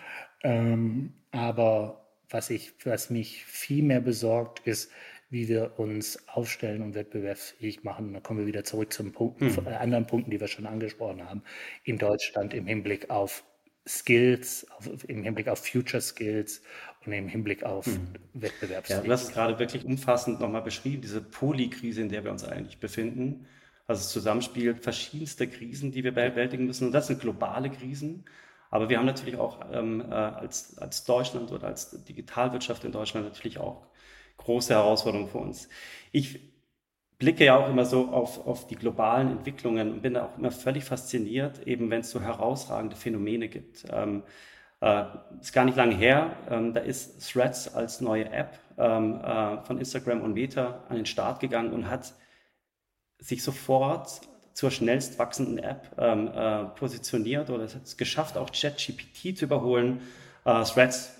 [0.43, 4.91] Ähm, aber was ich, was mich viel mehr besorgt, ist,
[5.31, 8.13] wie wir uns aufstellen und wettbewerbsfähig machen.
[8.13, 9.67] Da kommen wir wieder zurück zu Punkten, mhm.
[9.67, 11.41] anderen Punkten, die wir schon angesprochen haben,
[11.83, 13.43] in Deutschland im Hinblick auf
[13.87, 16.61] Skills, auf, im Hinblick auf Future Skills
[17.05, 18.09] und im Hinblick auf mhm.
[18.33, 18.89] Wettbewerbsfähigkeit.
[18.89, 22.43] Ja, du hast es gerade wirklich umfassend nochmal beschrieben, diese Polykrise, in der wir uns
[22.43, 23.47] eigentlich befinden.
[23.87, 26.87] Also das Zusammenspiel verschiedenster Krisen, die wir bewältigen müssen.
[26.87, 28.25] Und das sind globale Krisen.
[28.69, 33.25] Aber wir haben natürlich auch ähm, äh, als, als Deutschland oder als Digitalwirtschaft in Deutschland
[33.27, 33.87] natürlich auch
[34.37, 35.69] große Herausforderung für uns.
[36.11, 36.51] Ich
[37.21, 40.51] blicke ja auch immer so auf, auf die globalen Entwicklungen und bin da auch immer
[40.51, 43.85] völlig fasziniert, eben wenn es so herausragende Phänomene gibt.
[43.91, 44.23] Ähm,
[44.81, 45.03] äh,
[45.39, 49.77] ist gar nicht lange her, ähm, da ist Threads als neue App ähm, äh, von
[49.77, 52.13] Instagram und Meta an den Start gegangen und hat
[53.19, 54.21] sich sofort
[54.53, 59.45] zur schnellst wachsenden App ähm, äh, positioniert oder es hat es geschafft, auch ChatGPT zu
[59.45, 60.01] überholen.
[60.43, 61.15] Äh, Threads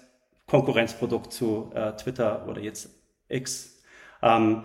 [0.48, 2.90] Konkurrenzprodukt zu äh, Twitter oder jetzt
[3.32, 3.82] X.
[4.22, 4.64] Ähm,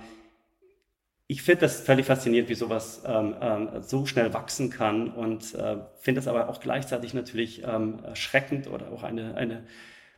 [1.29, 5.79] ich finde das völlig faszinierend, wie sowas ähm, ähm, so schnell wachsen kann und äh,
[5.99, 9.65] finde das aber auch gleichzeitig natürlich ähm, erschreckend oder auch eine, eine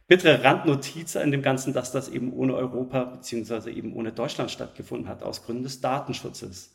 [0.07, 5.09] bittere Randnotiz in dem Ganzen, dass das eben ohne Europa beziehungsweise eben ohne Deutschland stattgefunden
[5.09, 6.75] hat, aus Gründen des Datenschutzes.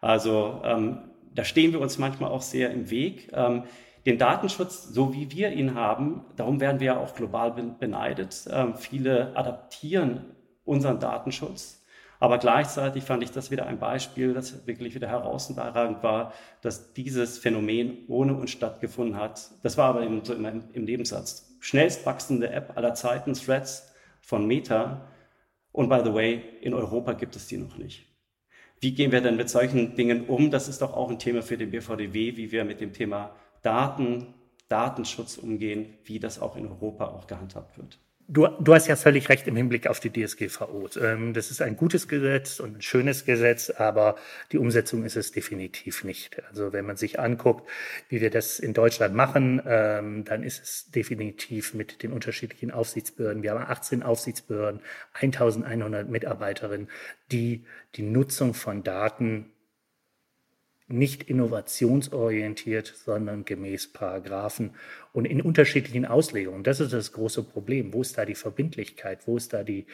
[0.00, 0.98] Also ähm,
[1.34, 3.30] da stehen wir uns manchmal auch sehr im Weg.
[3.34, 3.64] Ähm,
[4.06, 8.46] den Datenschutz, so wie wir ihn haben, darum werden wir ja auch global beneidet.
[8.50, 10.33] Ähm, viele adaptieren
[10.64, 11.80] unseren Datenschutz.
[12.20, 17.38] Aber gleichzeitig fand ich das wieder ein Beispiel, das wirklich wieder herausragend war, dass dieses
[17.38, 19.50] Phänomen ohne uns stattgefunden hat.
[19.62, 21.54] Das war aber im, so im, im Nebensatz.
[21.60, 25.08] Schnellst wachsende App aller Zeiten, Threads von Meta.
[25.72, 28.06] Und by the way, in Europa gibt es die noch nicht.
[28.80, 30.50] Wie gehen wir denn mit solchen Dingen um?
[30.50, 34.34] Das ist doch auch ein Thema für den BVDW, wie wir mit dem Thema Daten,
[34.68, 37.98] Datenschutz umgehen, wie das auch in Europa auch gehandhabt wird.
[38.26, 40.88] Du, du hast ja völlig recht im Hinblick auf die DSGVO.
[40.98, 44.16] Ähm, das ist ein gutes Gesetz und ein schönes Gesetz, aber
[44.50, 46.42] die Umsetzung ist es definitiv nicht.
[46.48, 47.68] Also wenn man sich anguckt,
[48.08, 53.42] wie wir das in Deutschland machen, ähm, dann ist es definitiv mit den unterschiedlichen Aufsichtsbehörden.
[53.42, 54.80] Wir haben 18 Aufsichtsbehörden,
[55.12, 56.88] 1100 Mitarbeiterinnen,
[57.30, 59.50] die die Nutzung von Daten
[60.86, 64.72] nicht innovationsorientiert, sondern gemäß Paragraphen
[65.12, 66.62] und in unterschiedlichen Auslegungen.
[66.62, 67.94] Das ist das große Problem.
[67.94, 69.26] Wo ist da die Verbindlichkeit?
[69.26, 69.86] Wo ist da die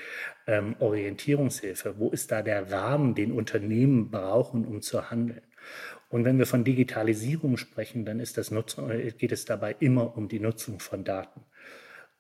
[0.49, 1.95] ähm, Orientierungshilfe?
[1.99, 5.43] Wo ist da der Rahmen, den Unternehmen brauchen, um zu handeln?
[6.09, 8.21] Und wenn wir von Digitalisierung sprechen, dann
[8.51, 11.43] Nutzung, äh, geht es dabei immer um die Nutzung von Daten,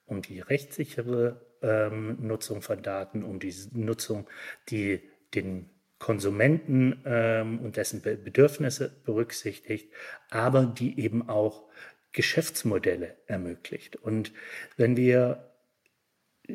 [0.06, 4.28] um die rechtssichere ähm, Nutzung von Daten, um die Nutzung,
[4.68, 5.00] die
[5.34, 5.70] den
[6.00, 9.92] Konsumenten ähm, und dessen Bedürfnisse berücksichtigt,
[10.30, 11.68] aber die eben auch
[12.12, 13.96] Geschäftsmodelle ermöglicht.
[13.96, 14.32] Und
[14.76, 15.52] wenn wir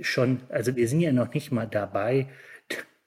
[0.01, 2.27] schon, also wir sind ja noch nicht mal dabei,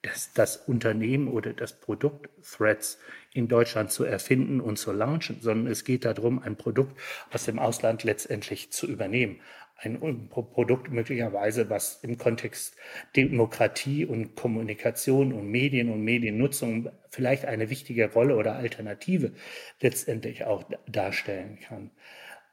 [0.02, 2.98] das, das Unternehmen oder das Produkt Threads
[3.34, 6.98] in Deutschland zu erfinden und zu launchen, sondern es geht darum, ein Produkt
[7.32, 9.40] aus dem Ausland letztendlich zu übernehmen.
[9.80, 12.76] Ein Produkt möglicherweise, was im Kontext
[13.14, 19.32] Demokratie und Kommunikation und Medien und Mediennutzung vielleicht eine wichtige Rolle oder Alternative
[19.80, 21.92] letztendlich auch darstellen kann.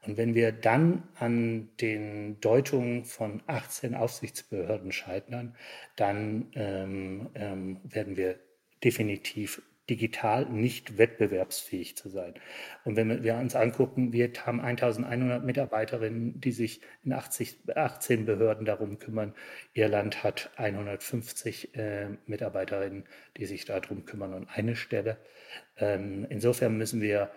[0.06, 5.56] Und wenn wir dann an den Deutungen von 18 Aufsichtsbehörden scheitern,
[5.96, 8.40] dann ähm, ähm, werden wir
[8.84, 12.34] definitiv digital nicht wettbewerbsfähig zu sein.
[12.84, 18.66] Und wenn wir uns angucken, wir haben 1100 Mitarbeiterinnen, die sich in 80, 18 Behörden
[18.66, 19.34] darum kümmern.
[19.74, 23.06] Irland hat 150 äh, Mitarbeiterinnen,
[23.38, 25.18] die sich darum kümmern und eine Stelle.
[25.78, 27.30] Ähm, insofern müssen wir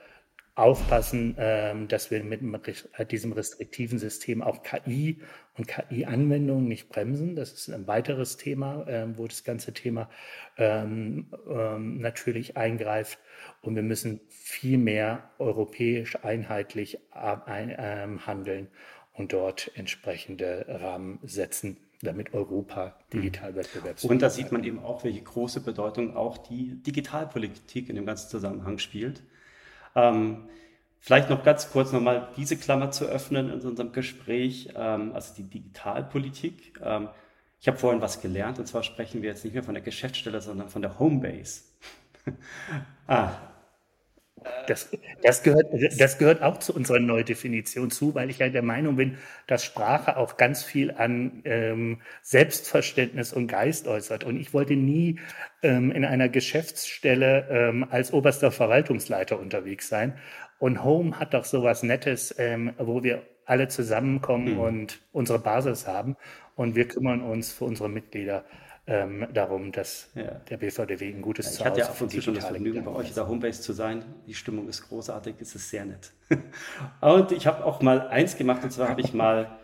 [0.58, 2.42] aufpassen, ähm, dass wir mit
[2.96, 5.20] äh, diesem restriktiven System auch KI
[5.56, 7.36] und KI-Anwendungen nicht bremsen.
[7.36, 10.10] Das ist ein weiteres Thema, ähm, wo das ganze Thema
[10.56, 11.28] ähm,
[12.00, 13.18] natürlich eingreift.
[13.62, 18.68] Und wir müssen viel mehr europäisch einheitlich handeln
[19.12, 24.10] und dort entsprechende Rahmen setzen, damit Europa digital wettbewerbsfähig ist.
[24.10, 28.28] Und da sieht man eben auch, welche große Bedeutung auch die Digitalpolitik in dem ganzen
[28.28, 29.22] Zusammenhang spielt.
[29.94, 30.48] Ähm,
[30.98, 35.44] vielleicht noch ganz kurz nochmal diese Klammer zu öffnen in unserem Gespräch, ähm, also die
[35.44, 36.80] Digitalpolitik.
[36.82, 37.08] Ähm,
[37.60, 40.40] ich habe vorhin was gelernt und zwar sprechen wir jetzt nicht mehr von der Geschäftsstelle,
[40.40, 41.62] sondern von der Homebase.
[43.06, 43.32] ah,
[44.66, 44.90] das,
[45.22, 45.66] das, gehört,
[45.98, 50.16] das gehört auch zu unserer Neudefinition zu, weil ich ja der Meinung bin, dass Sprache
[50.16, 54.24] auch ganz viel an ähm, Selbstverständnis und Geist äußert.
[54.24, 55.18] Und ich wollte nie
[55.62, 60.14] ähm, in einer Geschäftsstelle ähm, als oberster Verwaltungsleiter unterwegs sein.
[60.58, 64.60] Und Home hat doch sowas Nettes, ähm, wo wir alle zusammenkommen hm.
[64.60, 66.16] und unsere Basis haben.
[66.56, 68.44] Und wir kümmern uns für unsere Mitglieder
[68.88, 70.40] ähm, darum, dass ja.
[70.48, 73.14] der BVDW ein gutes ja, Ich hatte ja zu schon das Vergnügen, bei euch in
[73.14, 74.02] der Homebase zu sein.
[74.26, 76.10] Die Stimmung ist großartig, es ist sehr nett.
[77.02, 79.58] und ich habe auch mal eins gemacht, und zwar habe ich mal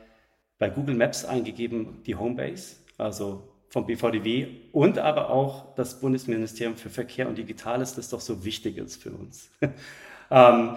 [0.58, 6.90] bei Google Maps eingegeben, die Homebase, also vom BVDW und aber auch das Bundesministerium für
[6.90, 9.50] Verkehr und Digitales, das doch so wichtig ist für uns.
[10.30, 10.76] ähm,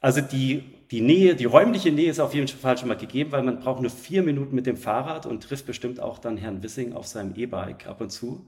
[0.00, 3.42] also die die Nähe, die räumliche Nähe ist auf jeden Fall schon mal gegeben, weil
[3.42, 6.92] man braucht nur vier Minuten mit dem Fahrrad und trifft bestimmt auch dann Herrn Wissing
[6.92, 8.46] auf seinem E-Bike ab und zu.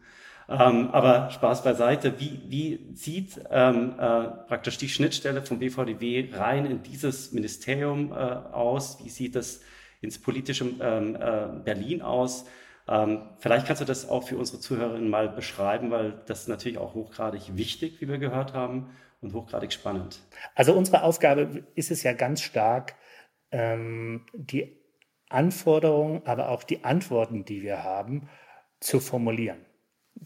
[0.48, 2.20] Ähm, aber Spaß beiseite.
[2.20, 8.14] Wie, wie sieht ähm, äh, praktisch die Schnittstelle vom BVDW rein in dieses Ministerium äh,
[8.14, 8.98] aus?
[9.02, 9.60] Wie sieht das
[10.00, 12.44] ins politische ähm, äh, Berlin aus?
[12.86, 16.78] Ähm, vielleicht kannst du das auch für unsere Zuhörerinnen mal beschreiben, weil das ist natürlich
[16.78, 18.90] auch hochgradig wichtig, wie wir gehört haben
[19.20, 20.20] und hochgradig spannend.
[20.54, 22.94] Also unsere Aufgabe ist es ja ganz stark,
[23.50, 24.76] ähm, die
[25.28, 28.28] Anforderungen, aber auch die Antworten, die wir haben,
[28.80, 29.64] zu formulieren.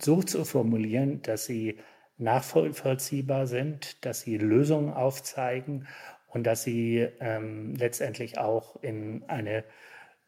[0.00, 1.78] So zu formulieren, dass sie
[2.18, 5.88] nachvollziehbar sind, dass sie Lösungen aufzeigen
[6.28, 9.64] und dass sie ähm, letztendlich auch in eine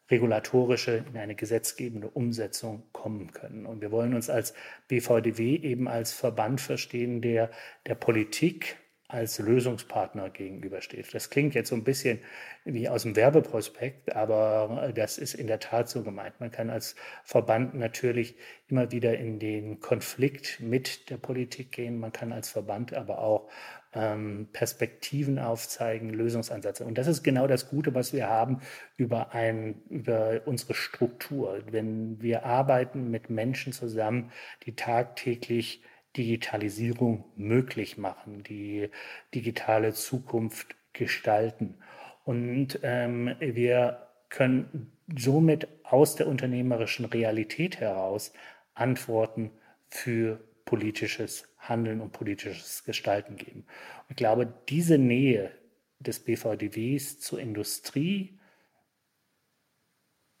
[0.09, 3.65] regulatorische, in eine gesetzgebende Umsetzung kommen können.
[3.65, 4.53] Und wir wollen uns als
[4.87, 7.49] BVDW eben als Verband verstehen, der
[7.87, 8.77] der Politik
[9.13, 11.13] als Lösungspartner gegenübersteht.
[11.13, 12.19] Das klingt jetzt so ein bisschen
[12.65, 16.39] wie aus dem Werbeprospekt, aber das ist in der Tat so gemeint.
[16.39, 18.35] Man kann als Verband natürlich
[18.67, 21.99] immer wieder in den Konflikt mit der Politik gehen.
[21.99, 23.49] Man kann als Verband aber auch
[23.93, 26.83] ähm, Perspektiven aufzeigen, Lösungsansätze.
[26.83, 28.61] Und das ist genau das Gute, was wir haben
[28.97, 31.61] über, ein, über unsere Struktur.
[31.69, 34.31] Wenn wir arbeiten mit Menschen zusammen,
[34.65, 35.83] die tagtäglich
[36.17, 38.89] Digitalisierung möglich machen, die
[39.33, 41.75] digitale Zukunft gestalten.
[42.23, 48.31] Und ähm, wir können somit aus der unternehmerischen Realität heraus
[48.73, 49.51] Antworten
[49.89, 53.65] für politisches Handeln und politisches Gestalten geben.
[54.09, 55.51] Ich glaube, diese Nähe
[55.99, 58.37] des BVDWs zur Industrie,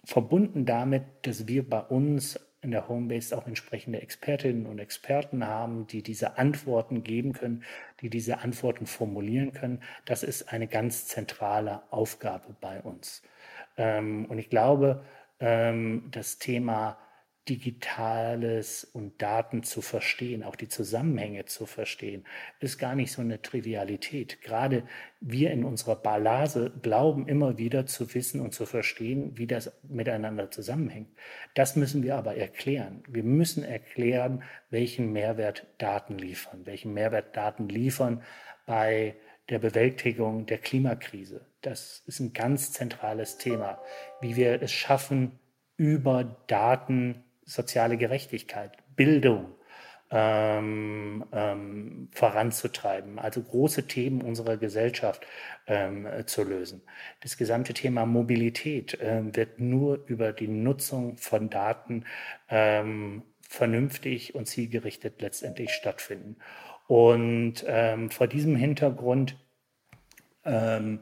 [0.05, 5.85] verbunden damit, dass wir bei uns in der Homebase auch entsprechende Expertinnen und Experten haben,
[5.87, 7.63] die diese Antworten geben können,
[8.01, 9.81] die diese Antworten formulieren können.
[10.05, 13.21] Das ist eine ganz zentrale Aufgabe bei uns.
[13.77, 15.03] Ähm, und ich glaube,
[15.39, 16.97] ähm, das Thema
[17.49, 22.23] Digitales und Daten zu verstehen, auch die Zusammenhänge zu verstehen,
[22.61, 24.41] ist gar nicht so eine Trivialität.
[24.41, 24.83] Gerade
[25.19, 30.51] wir in unserer Ballase glauben immer wieder zu wissen und zu verstehen, wie das miteinander
[30.51, 31.09] zusammenhängt.
[31.53, 33.03] Das müssen wir aber erklären.
[33.09, 38.23] Wir müssen erklären, welchen Mehrwert Daten liefern, welchen Mehrwert Daten liefern
[38.65, 39.15] bei
[39.49, 41.45] der Bewältigung der Klimakrise.
[41.61, 43.81] Das ist ein ganz zentrales Thema,
[44.21, 45.39] wie wir es schaffen,
[45.75, 49.55] über Daten soziale Gerechtigkeit, Bildung
[50.15, 55.25] ähm, ähm, voranzutreiben, also große Themen unserer Gesellschaft
[55.65, 56.83] ähm, zu lösen.
[57.21, 62.05] Das gesamte Thema Mobilität äh, wird nur über die Nutzung von Daten
[62.49, 66.37] ähm, vernünftig und zielgerichtet letztendlich stattfinden.
[66.87, 69.35] Und ähm, vor diesem Hintergrund
[70.45, 70.99] ähm,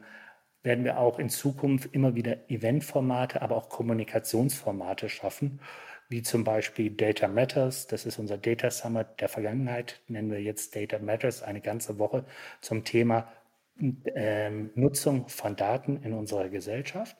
[0.62, 5.60] werden wir auch in Zukunft immer wieder Eventformate, aber auch Kommunikationsformate schaffen,
[6.08, 7.86] wie zum Beispiel Data Matters.
[7.86, 12.24] Das ist unser Data Summit der Vergangenheit, nennen wir jetzt Data Matters, eine ganze Woche
[12.60, 13.32] zum Thema
[14.14, 17.16] ähm, Nutzung von Daten in unserer Gesellschaft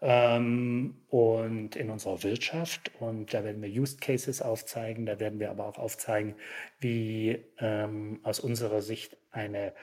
[0.00, 2.92] ähm, und in unserer Wirtschaft.
[3.00, 6.34] Und da werden wir Use Cases aufzeigen, da werden wir aber auch aufzeigen,
[6.78, 9.74] wie ähm, aus unserer Sicht eine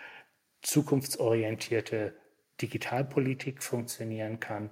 [0.61, 2.13] zukunftsorientierte
[2.61, 4.71] Digitalpolitik funktionieren kann.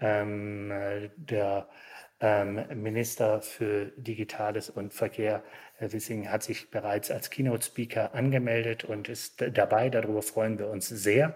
[0.00, 1.68] Ähm, äh, der
[2.22, 5.42] Minister für Digitales und Verkehr,
[5.76, 9.90] Herr Wissing, hat sich bereits als Keynote-Speaker angemeldet und ist dabei.
[9.90, 11.34] Darüber freuen wir uns sehr,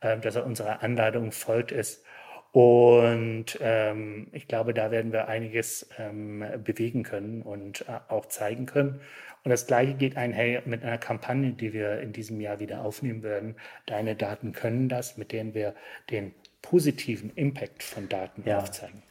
[0.00, 2.04] äh, dass er unserer Anleitung folgt ist.
[2.52, 8.66] Und ähm, ich glaube, da werden wir einiges ähm, bewegen können und äh, auch zeigen
[8.66, 9.00] können.
[9.44, 13.22] Und das Gleiche geht einher mit einer Kampagne, die wir in diesem Jahr wieder aufnehmen
[13.22, 13.56] werden.
[13.86, 15.74] Deine Daten können das, mit denen wir
[16.10, 18.58] den positiven Impact von Daten ja.
[18.58, 19.02] aufzeigen.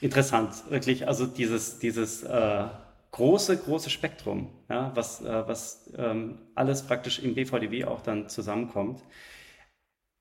[0.00, 1.08] Interessant, wirklich.
[1.08, 2.64] Also dieses, dieses äh,
[3.10, 9.02] große, große Spektrum, ja, was, äh, was ähm, alles praktisch im BVDW auch dann zusammenkommt.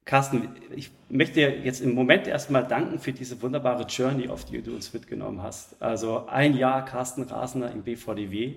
[0.05, 4.73] Carsten, ich möchte jetzt im Moment erstmal danken für diese wunderbare Journey, auf die du
[4.73, 5.82] uns mitgenommen hast.
[5.82, 8.55] Also ein Jahr Carsten Rasner im BVDW,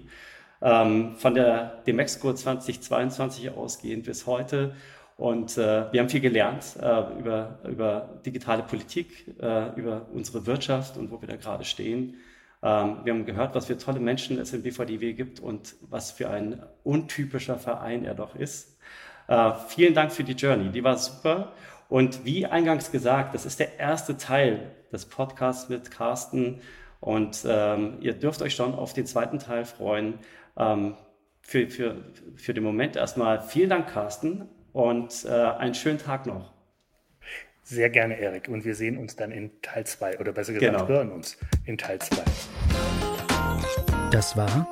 [0.63, 4.77] ähm, von der Demexco 2022 ausgehend bis heute.
[5.21, 10.97] Und äh, wir haben viel gelernt äh, über, über digitale Politik, äh, über unsere Wirtschaft
[10.97, 12.15] und wo wir da gerade stehen.
[12.63, 16.31] Ähm, wir haben gehört, was für tolle Menschen es im BVDW gibt und was für
[16.31, 18.79] ein untypischer Verein er doch ist.
[19.29, 21.53] Äh, vielen Dank für die Journey, die war super.
[21.91, 26.63] Und wie eingangs gesagt, das ist der erste Teil des Podcasts mit Carsten.
[26.99, 30.15] Und ähm, ihr dürft euch schon auf den zweiten Teil freuen.
[30.57, 30.95] Ähm,
[31.43, 31.97] für, für,
[32.37, 36.53] für den Moment erstmal vielen Dank, Carsten und äh, einen schönen Tag noch.
[37.63, 38.49] Sehr gerne, Erik.
[38.49, 40.89] Und wir sehen uns dann in Teil 2 oder besser gesagt genau.
[40.89, 42.23] hören uns in Teil 2.
[44.11, 44.67] Das war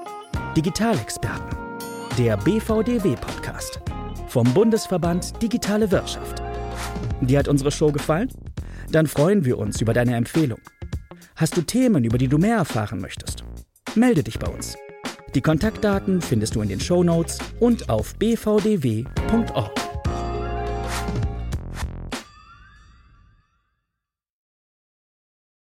[0.57, 1.57] Digitalexperten,
[2.19, 3.81] der BVDW-Podcast
[4.27, 6.43] vom Bundesverband Digitale Wirtschaft.
[7.21, 8.29] Dir hat unsere Show gefallen?
[8.91, 10.61] Dann freuen wir uns über deine Empfehlung.
[11.37, 13.45] Hast du Themen, über die du mehr erfahren möchtest?
[13.95, 14.77] Melde dich bei uns.
[15.35, 19.88] Die Kontaktdaten findest du in den Show Notes und auf bvdw.org.